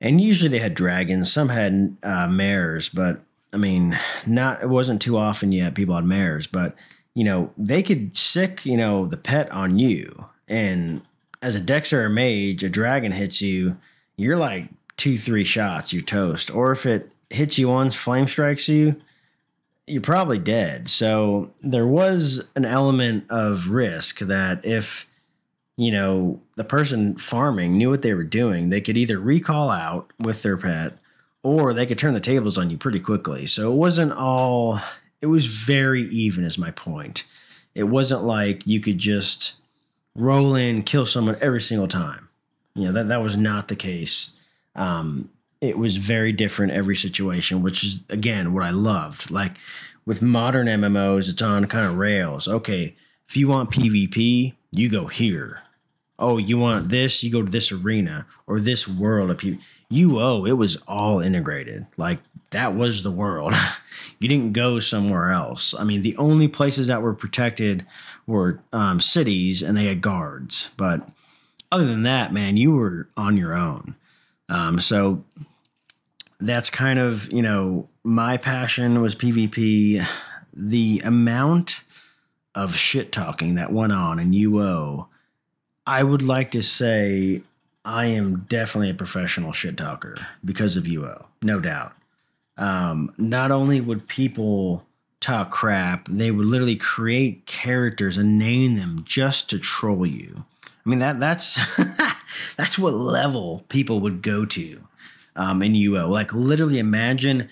[0.00, 1.32] and usually they had dragons.
[1.32, 3.20] Some had uh, mares, but
[3.52, 5.74] I mean, not it wasn't too often yet.
[5.74, 6.74] People had mares, but
[7.14, 11.02] you know, they could sick, you know, the pet on you, and
[11.42, 13.76] as a Dexter or mage, a dragon hits you,
[14.16, 16.50] you're like two, three shots, you toast.
[16.50, 18.96] Or if it hits you once, flame strikes you,
[19.86, 20.88] you're probably dead.
[20.88, 25.07] So there was an element of risk that if,
[25.78, 30.12] you know, the person farming knew what they were doing, they could either recall out
[30.18, 30.98] with their pet
[31.42, 33.46] or they could turn the tables on you pretty quickly.
[33.46, 34.80] So it wasn't all,
[35.22, 37.24] it was very even, is my point.
[37.74, 39.54] It wasn't like you could just
[40.14, 42.28] roll in, kill someone every single time.
[42.74, 44.32] You know, that, that was not the case
[44.78, 45.28] um,
[45.60, 49.30] it was very different every situation, which is again what I loved.
[49.30, 49.56] Like
[50.06, 52.48] with modern MMOs, it's on kind of rails.
[52.48, 52.94] Okay,
[53.28, 55.62] if you want PvP, you go here.
[56.18, 59.62] Oh, you want this, you go to this arena or this world of people.
[59.88, 61.86] You oh, it was all integrated.
[61.96, 62.18] Like
[62.50, 63.54] that was the world.
[64.18, 65.74] you didn't go somewhere else.
[65.78, 67.86] I mean, the only places that were protected
[68.26, 70.68] were um, cities and they had guards.
[70.76, 71.08] But
[71.70, 73.94] other than that, man, you were on your own.
[74.48, 75.24] Um, so
[76.40, 80.04] that's kind of, you know, my passion was PvP.
[80.52, 81.82] The amount
[82.54, 85.08] of shit talking that went on in UO,
[85.88, 87.40] I would like to say
[87.82, 91.94] I am definitely a professional shit talker because of UO, no doubt.
[92.58, 94.84] Um, not only would people
[95.20, 100.44] talk crap, they would literally create characters and name them just to troll you.
[100.84, 101.58] I mean that that's
[102.58, 104.82] that's what level people would go to
[105.36, 106.10] um, in UO.
[106.10, 107.48] Like literally, imagine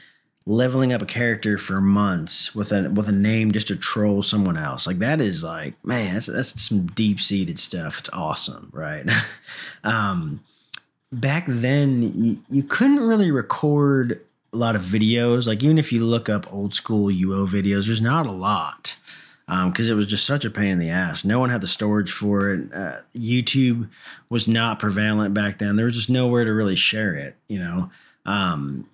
[0.47, 4.57] leveling up a character for months with a with a name just to troll someone
[4.57, 4.87] else.
[4.87, 7.99] Like that is like man, that's that's some deep seated stuff.
[7.99, 9.05] It's awesome, right?
[9.85, 10.41] um,
[11.13, 14.21] back then, you, you couldn't really record
[14.53, 15.47] a lot of videos.
[15.47, 18.97] Like even if you look up old school UO videos, there's not a lot
[19.47, 21.25] because um, it was just such a pain in the ass.
[21.25, 22.73] No one had the storage for it.
[22.75, 23.89] Uh, YouTube
[24.29, 25.77] was not prevalent back then.
[25.77, 27.91] There was just nowhere to really share it, you know,
[28.25, 28.89] um,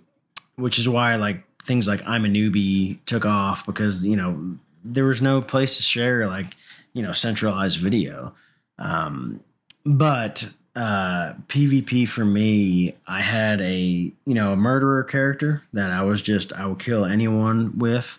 [0.57, 5.05] which is why like things like I'm a newbie took off because you know there
[5.05, 6.57] was no place to share like
[6.93, 8.35] you know centralized video.
[8.79, 9.41] Um,
[9.85, 16.03] but uh, PvP for me, I had a you know a murderer character that I
[16.03, 18.19] was just I will kill anyone with.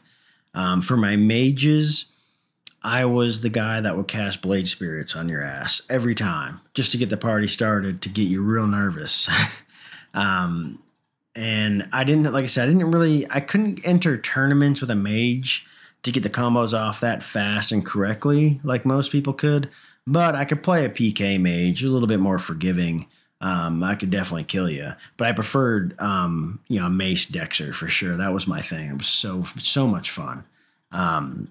[0.55, 2.05] Um, for my mages,
[2.83, 6.91] I was the guy that would cast blade spirits on your ass every time just
[6.91, 9.27] to get the party started to get you real nervous.
[10.13, 10.82] um,
[11.35, 14.95] and I didn't, like I said, I didn't really, I couldn't enter tournaments with a
[14.95, 15.65] mage
[16.03, 19.69] to get the combos off that fast and correctly like most people could.
[20.05, 23.07] But I could play a PK mage, a little bit more forgiving.
[23.39, 27.87] Um, I could definitely kill you, but I preferred, um, you know, Mace Dexter for
[27.87, 28.15] sure.
[28.15, 28.89] That was my thing.
[28.89, 30.45] It was so so much fun.
[30.91, 31.49] Um,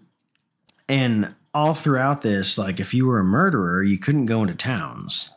[0.89, 5.30] and all throughout this, like if you were a murderer, you couldn't go into towns.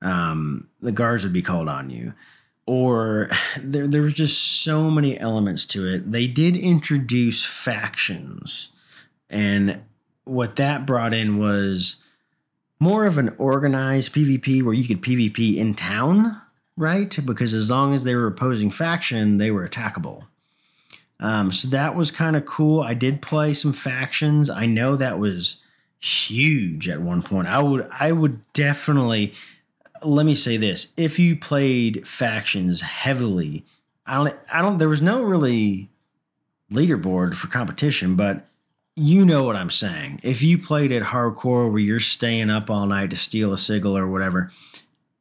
[0.00, 2.14] Um, the guards would be called on you.
[2.68, 6.12] Or there, there was just so many elements to it.
[6.12, 8.68] They did introduce factions.
[9.30, 9.80] And
[10.24, 11.96] what that brought in was
[12.78, 16.40] more of an organized PvP where you could PvP in town,
[16.76, 17.18] right?
[17.24, 20.26] Because as long as they were opposing faction, they were attackable.
[21.20, 22.80] Um, so that was kind of cool.
[22.80, 24.48] I did play some factions.
[24.48, 25.62] I know that was
[25.98, 27.48] huge at one point.
[27.48, 29.32] I would I would definitely
[30.04, 30.92] let me say this.
[30.96, 33.64] If you played factions heavily,
[34.06, 35.88] I don't I don't there was no really
[36.70, 38.46] leaderboard for competition, but
[38.96, 40.20] you know what I'm saying.
[40.22, 43.96] If you played it hardcore where you're staying up all night to steal a sigil
[43.96, 44.50] or whatever,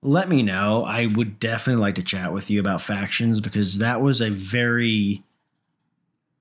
[0.01, 0.83] let me know.
[0.83, 5.23] I would definitely like to chat with you about factions because that was a very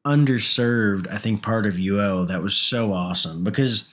[0.05, 3.89] underserved, I think, part of UO that was so awesome because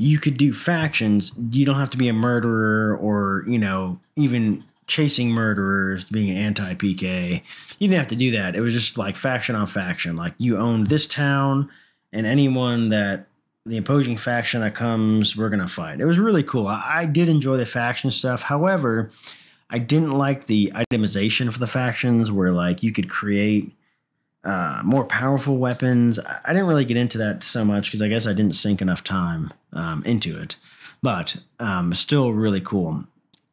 [0.00, 1.30] you could do factions.
[1.52, 6.74] You don't have to be a murderer or, you know, even chasing murderers, being anti
[6.74, 7.42] PK.
[7.78, 8.56] You didn't have to do that.
[8.56, 10.16] It was just like faction on faction.
[10.16, 11.70] Like you own this town,
[12.14, 13.26] and anyone that
[13.66, 16.00] the opposing faction that comes, we're going to fight.
[16.00, 16.66] It was really cool.
[16.66, 18.40] I, I did enjoy the faction stuff.
[18.40, 19.10] However,
[19.68, 23.70] I didn't like the itemization for the factions where like you could create
[24.44, 26.18] uh, more powerful weapons.
[26.18, 29.04] I didn't really get into that so much because I guess I didn't sink enough
[29.04, 30.56] time um, into it,
[31.02, 33.04] but um, still really cool.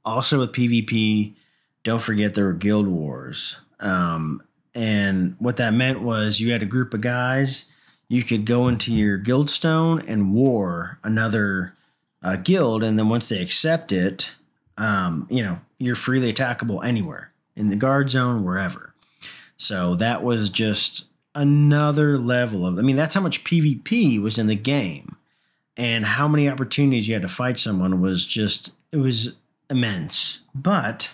[0.06, 1.34] Also with PvP,
[1.84, 3.58] don't forget there were guild wars.
[3.80, 4.42] Um,
[4.74, 7.66] and what that meant was you had a group of guys,
[8.10, 11.74] you could go into your guild stone and war another
[12.24, 12.84] uh, guild.
[12.84, 14.32] And then once they accept it,
[14.78, 18.94] um, you know, you're freely attackable anywhere in the guard zone, wherever.
[19.58, 21.06] So that was just
[21.36, 25.16] another level of, I mean, that's how much PvP was in the game.
[25.76, 29.36] And how many opportunities you had to fight someone was just, it was
[29.70, 30.40] immense.
[30.56, 31.10] But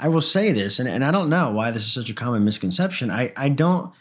[0.00, 2.44] I will say this, and, and I don't know why this is such a common
[2.44, 3.10] misconception.
[3.12, 3.92] I, I don't,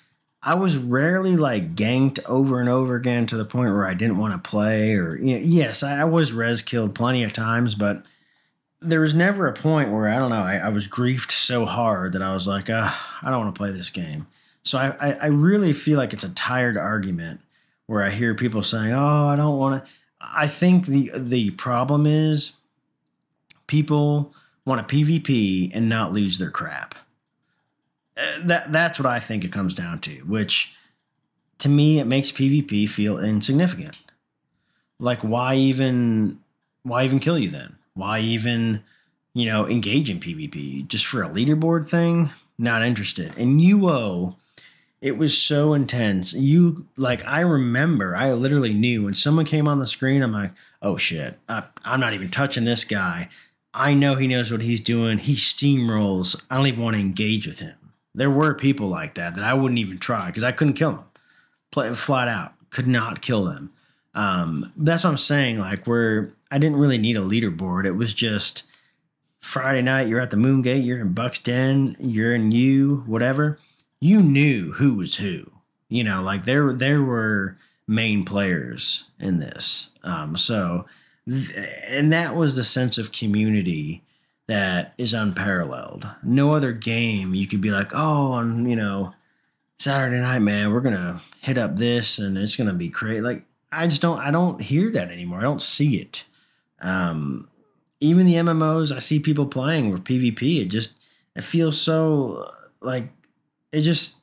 [0.41, 4.17] I was rarely like ganked over and over again to the point where I didn't
[4.17, 7.75] want to play or, you know, yes, I, I was res killed plenty of times,
[7.75, 8.05] but
[8.83, 10.43] there was never a point where I don't know.
[10.43, 13.59] I, I was griefed so hard that I was like, uh, I don't want to
[13.59, 14.27] play this game.
[14.63, 17.41] So I, I, I really feel like it's a tired argument
[17.87, 22.05] where I hear people saying, "Oh, I don't want to." I think the the problem
[22.05, 22.53] is
[23.67, 24.33] people
[24.65, 26.95] want a PvP and not lose their crap.
[28.17, 30.75] uh, that that's what I think it comes down to, which
[31.59, 33.97] to me it makes PvP feel insignificant.
[34.99, 36.39] Like why even
[36.83, 37.75] why even kill you then?
[37.93, 38.83] Why even
[39.33, 42.31] you know engage in PvP just for a leaderboard thing?
[42.57, 43.37] Not interested.
[43.37, 44.35] And UO
[45.03, 46.33] it was so intense.
[46.33, 50.51] You like I remember I literally knew when someone came on the screen I'm like,
[50.81, 51.37] "Oh shit.
[51.49, 53.29] I, I'm not even touching this guy."
[53.73, 55.17] I know he knows what he's doing.
[55.17, 56.41] He steamrolls.
[56.49, 57.75] I don't even want to engage with him.
[58.15, 61.05] There were people like that that I wouldn't even try because I couldn't kill them.
[61.71, 63.71] Play flat out, could not kill them.
[64.13, 65.57] Um, that's what I'm saying.
[65.57, 67.87] Like where I didn't really need a leaderboard.
[67.87, 68.61] It was just
[69.39, 70.07] Friday night.
[70.07, 70.85] You're at the Moon Gate.
[70.85, 71.95] You're in Buck's Den.
[71.99, 73.57] You're in you whatever.
[73.99, 75.51] You knew who was who.
[75.89, 79.89] You know, like there there were main players in this.
[80.03, 80.85] Um, so,
[81.25, 84.03] and that was the sense of community
[84.45, 86.07] that is unparalleled.
[86.21, 89.15] No other game you could be like, oh, on you know
[89.79, 93.21] Saturday night, man, we're gonna hit up this and it's gonna be great.
[93.21, 95.39] Like I just don't I don't hear that anymore.
[95.39, 96.25] I don't see it.
[96.83, 97.47] Um,
[97.99, 100.91] even the MMOs I see people playing with PvP, it just
[101.35, 103.09] it feels so like
[103.71, 104.15] it just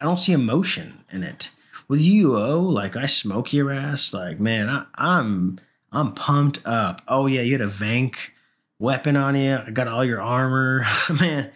[0.00, 1.50] I don't see emotion in it.
[1.88, 5.58] With UO, like I smoke your ass, like man, I, I'm
[5.92, 7.02] I'm pumped up.
[7.08, 8.16] Oh yeah, you had a Vanq
[8.78, 9.58] weapon on you.
[9.66, 10.86] I got all your armor.
[11.20, 11.50] man,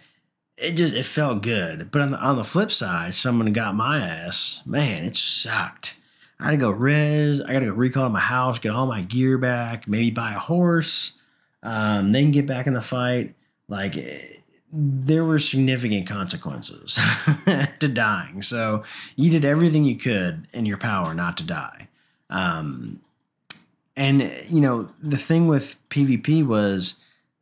[0.57, 1.91] it just it felt good.
[1.91, 4.61] But on the on the flip side, someone got my ass.
[4.65, 5.95] Man, it sucked.
[6.41, 7.39] I gotta go res.
[7.39, 10.39] I got to go recall my house, get all my gear back, maybe buy a
[10.39, 11.13] horse,
[11.61, 13.35] um, then get back in the fight.
[13.67, 13.95] Like
[14.73, 16.97] there were significant consequences
[17.79, 18.41] to dying.
[18.41, 18.83] So
[19.15, 21.87] you did everything you could in your power not to die.
[22.29, 23.01] Um,
[23.95, 26.95] and you know the thing with PvP was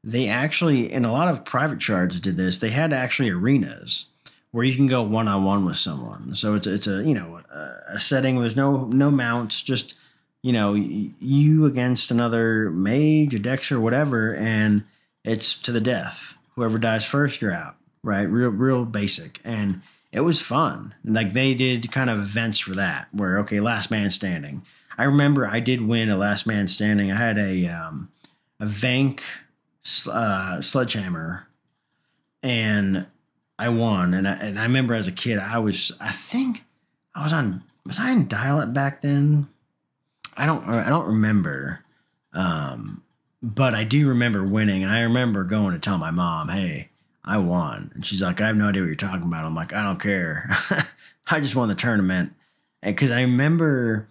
[0.04, 2.58] they actually, and a lot of private shards did this.
[2.58, 4.08] They had actually arenas
[4.52, 6.34] where you can go one on one with someone.
[6.36, 9.94] So it's it's a you know a, setting where there's no no mounts, just
[10.42, 14.84] you know you against another mage, a dexter, whatever, and
[15.24, 16.34] it's to the death.
[16.56, 17.76] Whoever dies first, you're out.
[18.02, 19.82] Right, real real basic, and
[20.12, 20.96] it was fun.
[21.04, 24.64] Like they did kind of events for that, where okay, last man standing.
[24.98, 27.12] I remember I did win a last man standing.
[27.12, 28.10] I had a um,
[28.60, 29.22] a Vanq
[30.08, 31.48] uh, sledgehammer,
[32.42, 33.06] and
[33.60, 34.14] I won.
[34.14, 36.64] And I, and I remember as a kid, I was I think
[37.14, 39.50] I was on was I in dial up back then?
[40.38, 41.84] I don't I don't remember,
[42.34, 43.04] um,
[43.44, 44.84] but I do remember winning.
[44.84, 46.90] And I remember going to tell my mom, "Hey,
[47.26, 49.74] I won," and she's like, "I have no idea what you're talking about." I'm like,
[49.74, 50.50] "I don't care.
[51.28, 52.34] I just won the tournament."
[52.82, 54.08] And because I remember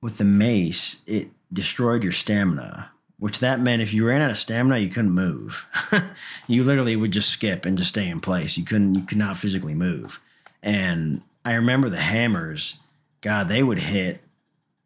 [0.00, 4.38] with the mace, it destroyed your stamina which that meant if you ran out of
[4.38, 5.66] stamina, you couldn't move.
[6.46, 8.58] you literally would just skip and just stay in place.
[8.58, 10.20] You couldn't, you could not physically move.
[10.62, 12.78] And I remember the hammers,
[13.20, 14.20] God, they would hit.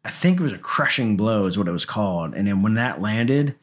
[0.05, 2.33] I think it was a crushing blow, is what it was called.
[2.33, 3.55] And then when that landed,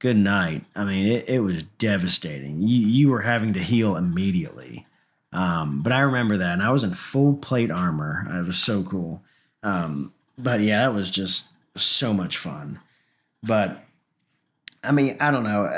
[0.00, 0.64] good night.
[0.74, 2.60] I mean, it, it was devastating.
[2.60, 4.86] You, you were having to heal immediately.
[5.32, 8.26] Um, but I remember that, and I was in full plate armor.
[8.28, 9.22] It was so cool.
[9.62, 12.80] Um, but yeah, that was just so much fun.
[13.42, 13.84] But
[14.82, 15.70] I mean, I don't know.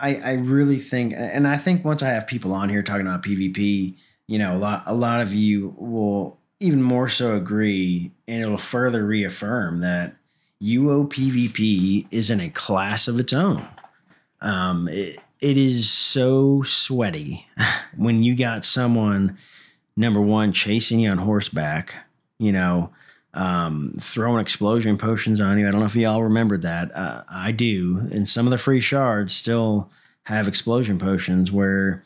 [0.00, 3.22] I, I really think, and I think once I have people on here talking about
[3.22, 3.96] PvP,
[4.26, 8.58] you know, a lot, a lot of you will even more so agree, and it'll
[8.58, 10.16] further reaffirm that
[10.62, 13.66] UO PvP is in a class of its own.
[14.40, 17.46] Um, it, it is so sweaty
[17.96, 19.38] when you got someone,
[19.96, 21.94] number one, chasing you on horseback,
[22.38, 22.92] you know,
[23.34, 25.68] um, throwing explosion potions on you.
[25.68, 26.94] I don't know if y'all remember that.
[26.94, 27.98] Uh, I do.
[28.10, 29.90] And some of the free shards still
[30.24, 32.02] have explosion potions where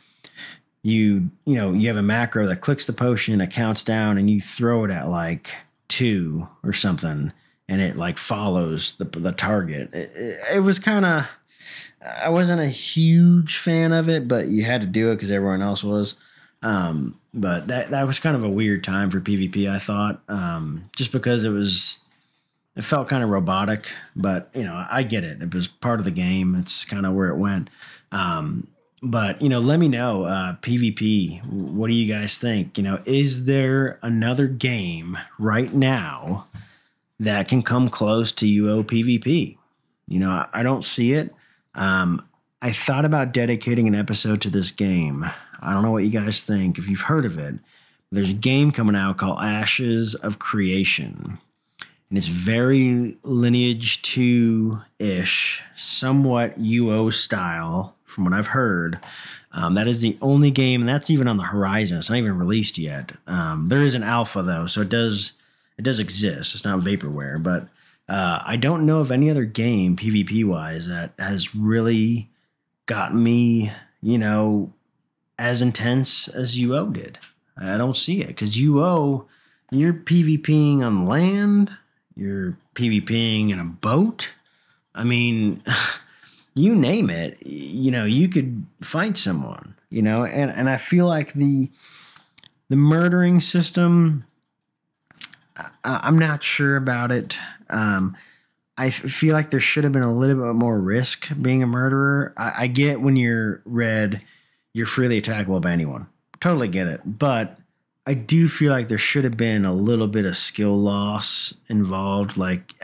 [0.82, 4.28] you, you know, you have a macro that clicks the potion, it counts down, and
[4.28, 5.50] you throw it at like
[5.88, 7.32] two or something,
[7.68, 9.94] and it like follows the, the target.
[9.94, 11.26] It, it, it was kind of,
[12.04, 15.62] I wasn't a huge fan of it, but you had to do it because everyone
[15.62, 16.14] else was.
[16.62, 19.70] Um, but that that was kind of a weird time for PvP.
[19.70, 21.98] I thought, um, just because it was,
[22.76, 23.90] it felt kind of robotic.
[24.14, 25.42] But you know, I get it.
[25.42, 26.54] It was part of the game.
[26.54, 27.70] It's kind of where it went.
[28.10, 28.68] Um,
[29.02, 31.44] but you know, let me know uh, PvP.
[31.46, 32.78] What do you guys think?
[32.78, 36.46] You know, is there another game right now
[37.18, 39.56] that can come close to UO PvP?
[40.06, 41.34] You know, I, I don't see it.
[41.74, 42.28] Um,
[42.60, 45.24] I thought about dedicating an episode to this game.
[45.62, 47.54] I don't know what you guys think, if you've heard of it.
[48.10, 51.38] There's a game coming out called Ashes of Creation.
[52.08, 59.00] And it's very Lineage 2 ish, somewhat UO style, from what I've heard.
[59.52, 61.98] Um, that is the only game, and that's even on the horizon.
[61.98, 63.12] It's not even released yet.
[63.26, 65.32] Um, there is an alpha though, so it does
[65.78, 66.54] it does exist.
[66.54, 67.68] It's not vaporware, but
[68.08, 72.30] uh, I don't know of any other game PvP wise that has really
[72.86, 74.72] got me, you know,
[75.42, 77.18] as intense as UO did.
[77.56, 79.26] I don't see it because UO,
[79.72, 81.76] you're PvPing on land,
[82.14, 84.30] you're PvPing in a boat.
[84.94, 85.60] I mean,
[86.54, 91.06] you name it, you know, you could fight someone, you know, and, and I feel
[91.06, 91.70] like the
[92.68, 94.24] the murdering system,
[95.84, 97.36] I, am not sure about it.
[97.68, 98.16] Um,
[98.78, 102.32] I feel like there should have been a little bit more risk being a murderer.
[102.36, 104.22] I, I get when you're red,
[104.74, 106.08] you're freely attackable by anyone.
[106.40, 107.00] Totally get it.
[107.04, 107.58] But
[108.06, 112.36] I do feel like there should have been a little bit of skill loss involved.
[112.36, 112.74] Like,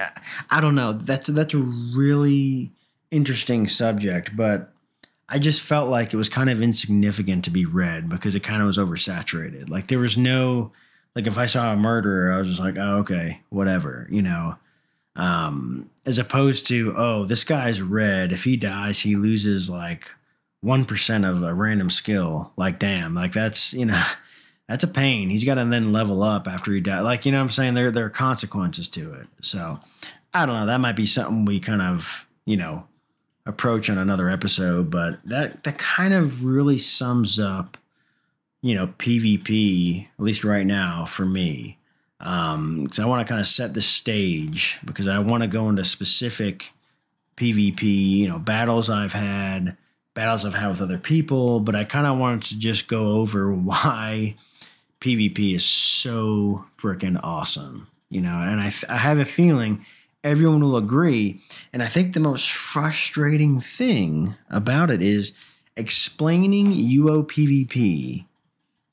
[0.51, 0.93] I don't know.
[0.93, 2.71] That's that's a really
[3.11, 4.73] interesting subject, but
[5.29, 8.61] I just felt like it was kind of insignificant to be red because it kind
[8.61, 9.69] of was oversaturated.
[9.69, 10.73] Like there was no
[11.15, 14.57] like if I saw a murderer, I was just like, oh, okay, whatever, you know.
[15.17, 18.31] Um, as opposed to, oh, this guy's red.
[18.31, 20.13] If he dies, he loses like
[20.61, 22.53] one percent of a random skill.
[22.57, 24.03] Like, damn, like that's you know,
[24.69, 25.31] that's a pain.
[25.31, 27.05] He's got to then level up after he dies.
[27.05, 27.75] Like, you know what I'm saying?
[27.75, 29.27] There there are consequences to it.
[29.41, 29.81] So
[30.33, 30.67] I don't know.
[30.67, 32.87] That might be something we kind of, you know,
[33.47, 37.79] approach on another episode, but that that kind of really sums up,
[38.63, 41.79] you know, PvP at least right now for me.
[42.21, 45.69] Um, because I want to kind of set the stage because I want to go
[45.69, 46.73] into specific
[47.37, 49.77] PvP, you know, battles I've had,
[50.19, 53.55] battles I've had with other people, but I kind of wanted to just go over
[53.55, 54.35] why
[55.01, 59.87] PvP is so freaking awesome, you know, and I, I have a feeling
[60.25, 61.41] everyone will agree.
[61.73, 65.35] And I think the most frustrating thing about it is
[65.77, 68.25] explaining UOPVP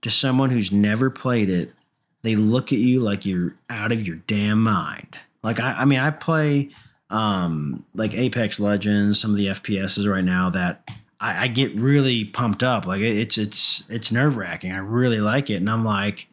[0.03, 1.73] to someone who's never played it.
[2.21, 5.17] They look at you like you're out of your damn mind.
[5.41, 6.69] Like I, I mean, I play
[7.09, 10.87] um, like Apex Legends, some of the FPSs right now that
[11.19, 12.85] I, I get really pumped up.
[12.85, 14.71] Like it's it's it's nerve wracking.
[14.71, 16.27] I really like it, and I'm like,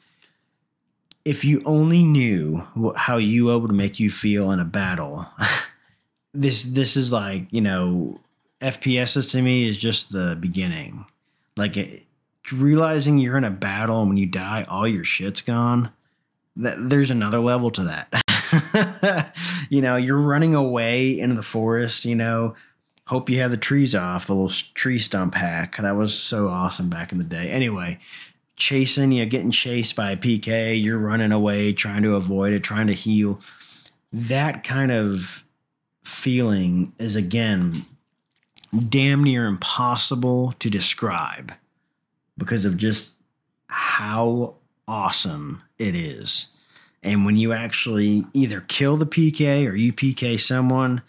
[1.24, 2.66] if you only knew
[2.96, 5.26] how UO would make you feel in a battle,
[6.34, 8.20] this this is like you know
[8.60, 11.04] FPSs to me is just the beginning.
[11.56, 12.06] Like it,
[12.50, 15.90] realizing you're in a battle and when you die, all your shit's gone.
[16.56, 19.34] That there's another level to that.
[19.70, 22.04] you know, you're running away into the forest.
[22.04, 22.54] You know,
[23.12, 25.76] hope you have the trees off, the little tree stump hack.
[25.76, 27.50] That was so awesome back in the day.
[27.50, 27.98] Anyway,
[28.56, 32.64] chasing, you know, getting chased by a PK, you're running away, trying to avoid it,
[32.64, 33.38] trying to heal.
[34.14, 35.44] That kind of
[36.02, 37.84] feeling is again
[38.88, 41.52] damn near impossible to describe
[42.38, 43.10] because of just
[43.66, 44.54] how
[44.88, 46.46] awesome it is.
[47.02, 51.02] And when you actually either kill the PK or you PK someone,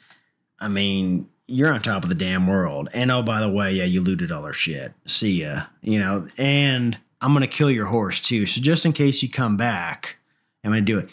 [0.60, 2.90] I mean, you're on top of the damn world.
[2.94, 4.94] And oh, by the way, yeah, you looted all our shit.
[5.06, 5.64] See ya.
[5.82, 8.46] You know, and I'm to kill your horse too.
[8.46, 10.18] So just in case you come back,
[10.64, 11.10] I'm to do it.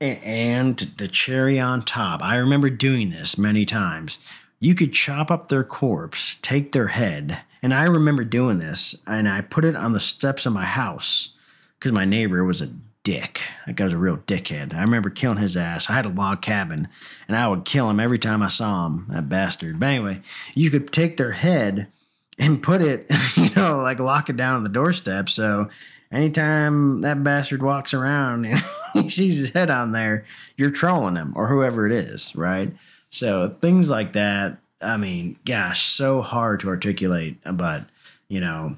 [0.00, 4.18] And the cherry on top, I remember doing this many times.
[4.60, 9.28] You could chop up their corpse, take their head, and I remember doing this, and
[9.28, 11.32] I put it on the steps of my house
[11.78, 12.70] because my neighbor was a
[13.06, 13.40] dick.
[13.66, 14.74] That guy was a real dickhead.
[14.74, 15.88] I remember killing his ass.
[15.88, 16.88] I had a log cabin,
[17.28, 19.78] and I would kill him every time I saw him, that bastard.
[19.78, 20.22] But anyway,
[20.56, 21.86] you could take their head
[22.36, 25.28] and put it, you know, like lock it down on the doorstep.
[25.28, 25.68] So
[26.10, 28.60] anytime that bastard walks around and
[28.92, 30.24] he sees his head on there,
[30.56, 32.72] you're trolling him or whoever it is, right?
[33.10, 34.58] So things like that.
[34.80, 37.82] I mean, gosh, so hard to articulate, but
[38.26, 38.76] you know,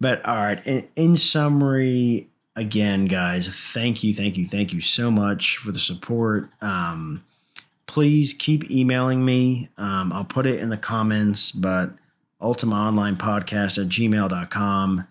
[0.00, 0.66] but all right.
[0.66, 2.27] In, in summary,
[2.58, 6.50] again, guys, thank you, thank you, thank you so much for the support.
[6.60, 7.24] Um,
[7.86, 9.68] please keep emailing me.
[9.78, 11.92] Um, I'll put it in the comments, but
[12.40, 15.06] Ultima Online Podcast at gmail.com.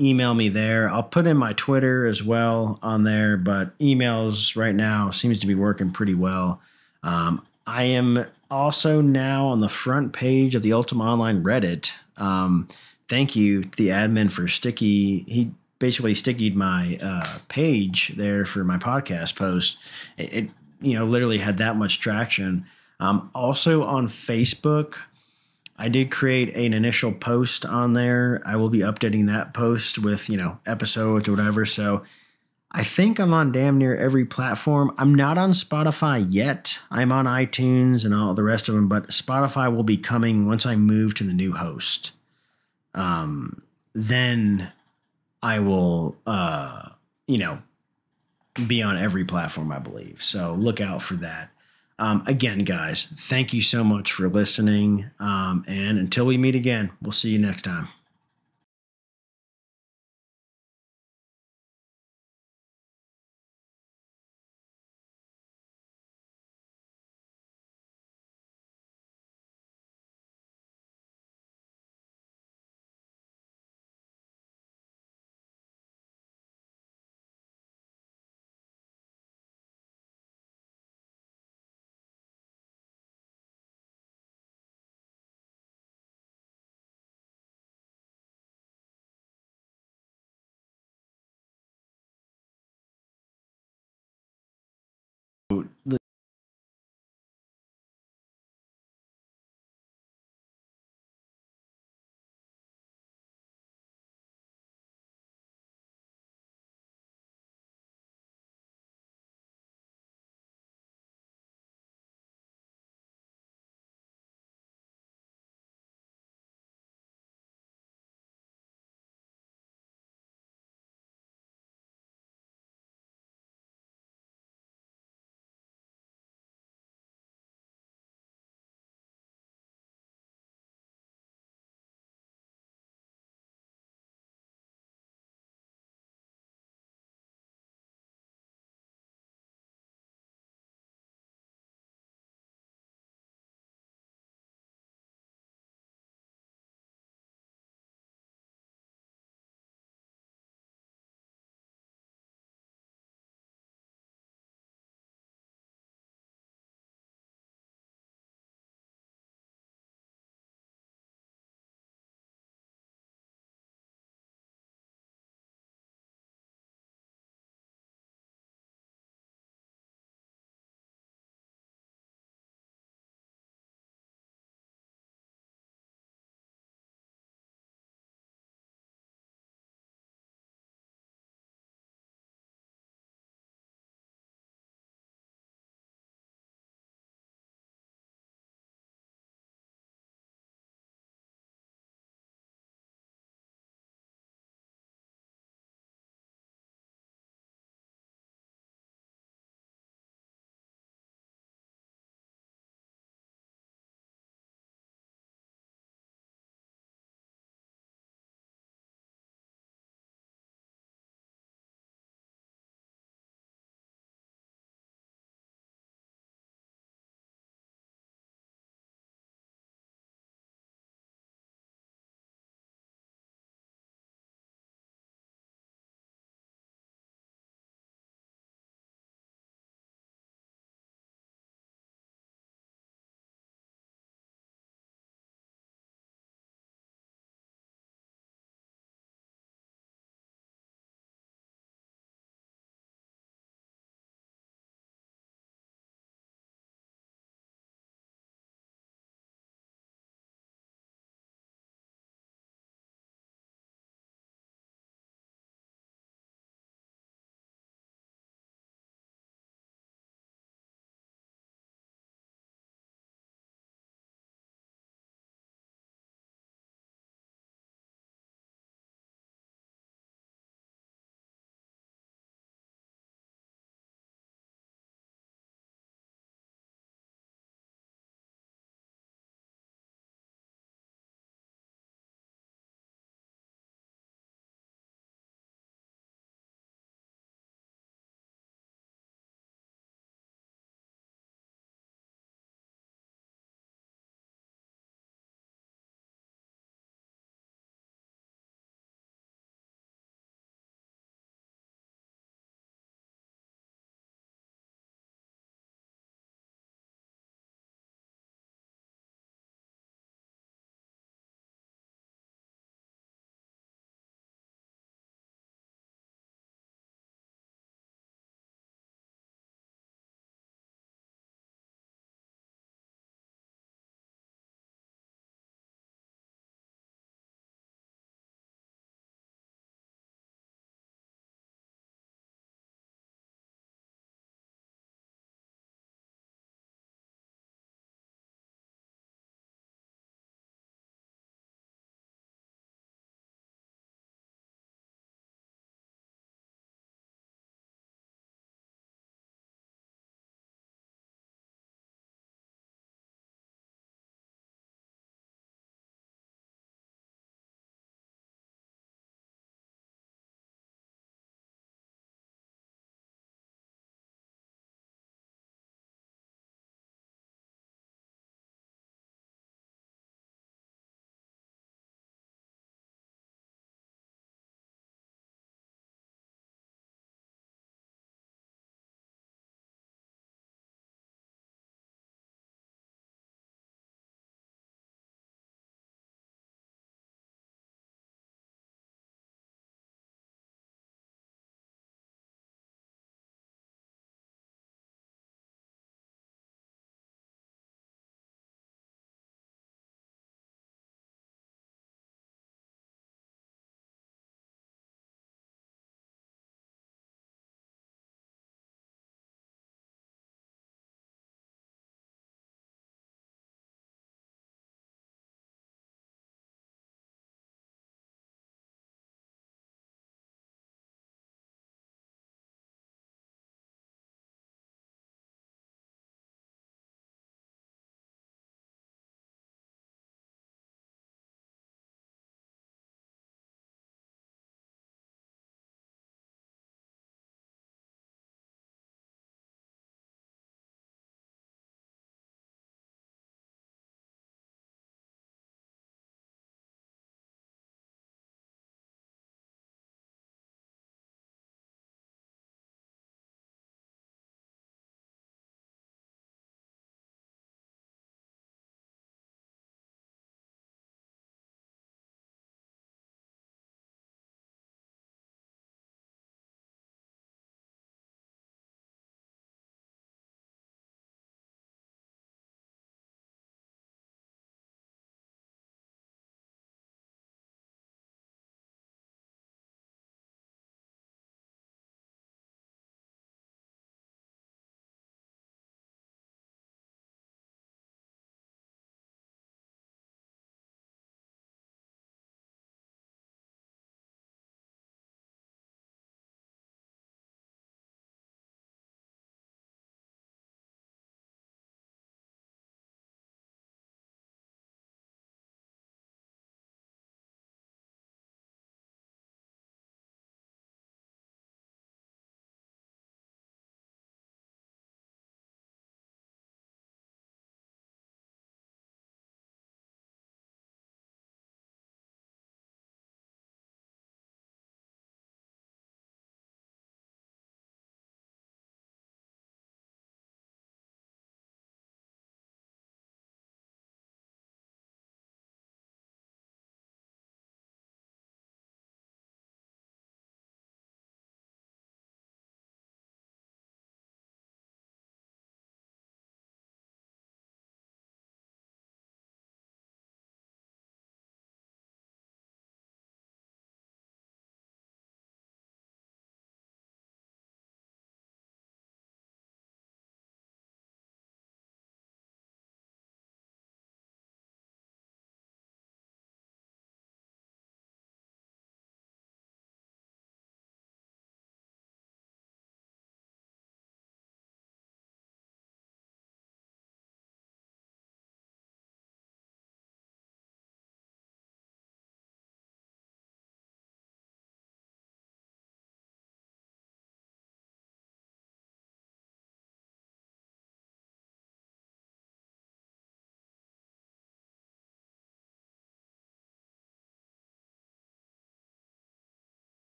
[0.00, 0.88] Email me there.
[0.88, 5.46] I'll put in my Twitter as well on there, but emails right now seems to
[5.46, 6.60] be working pretty well.
[7.02, 11.90] Um, I am also now on the front page of the Ultima Online Reddit.
[12.16, 12.68] Um,
[13.08, 15.24] thank you to the admin for sticky.
[15.26, 19.78] He basically stickied my uh, page there for my podcast post.
[20.16, 20.50] It, it,
[20.80, 22.66] you know literally had that much traction.
[23.00, 24.96] Um, also on Facebook,
[25.76, 28.42] I did create an initial post on there.
[28.44, 31.64] I will be updating that post with, you know, episodes or whatever.
[31.64, 32.02] So
[32.72, 34.92] I think I'm on damn near every platform.
[34.98, 36.78] I'm not on Spotify yet.
[36.90, 40.66] I'm on iTunes and all the rest of them, but Spotify will be coming once
[40.66, 42.10] I move to the new host.
[42.94, 43.62] um,
[43.94, 44.72] then
[45.42, 46.90] I will, uh,
[47.26, 47.58] you know,
[48.66, 50.22] be on every platform, I believe.
[50.22, 51.50] So look out for that.
[51.98, 55.10] Um, again, guys, thank you so much for listening.
[55.18, 57.88] Um, and until we meet again, we'll see you next time.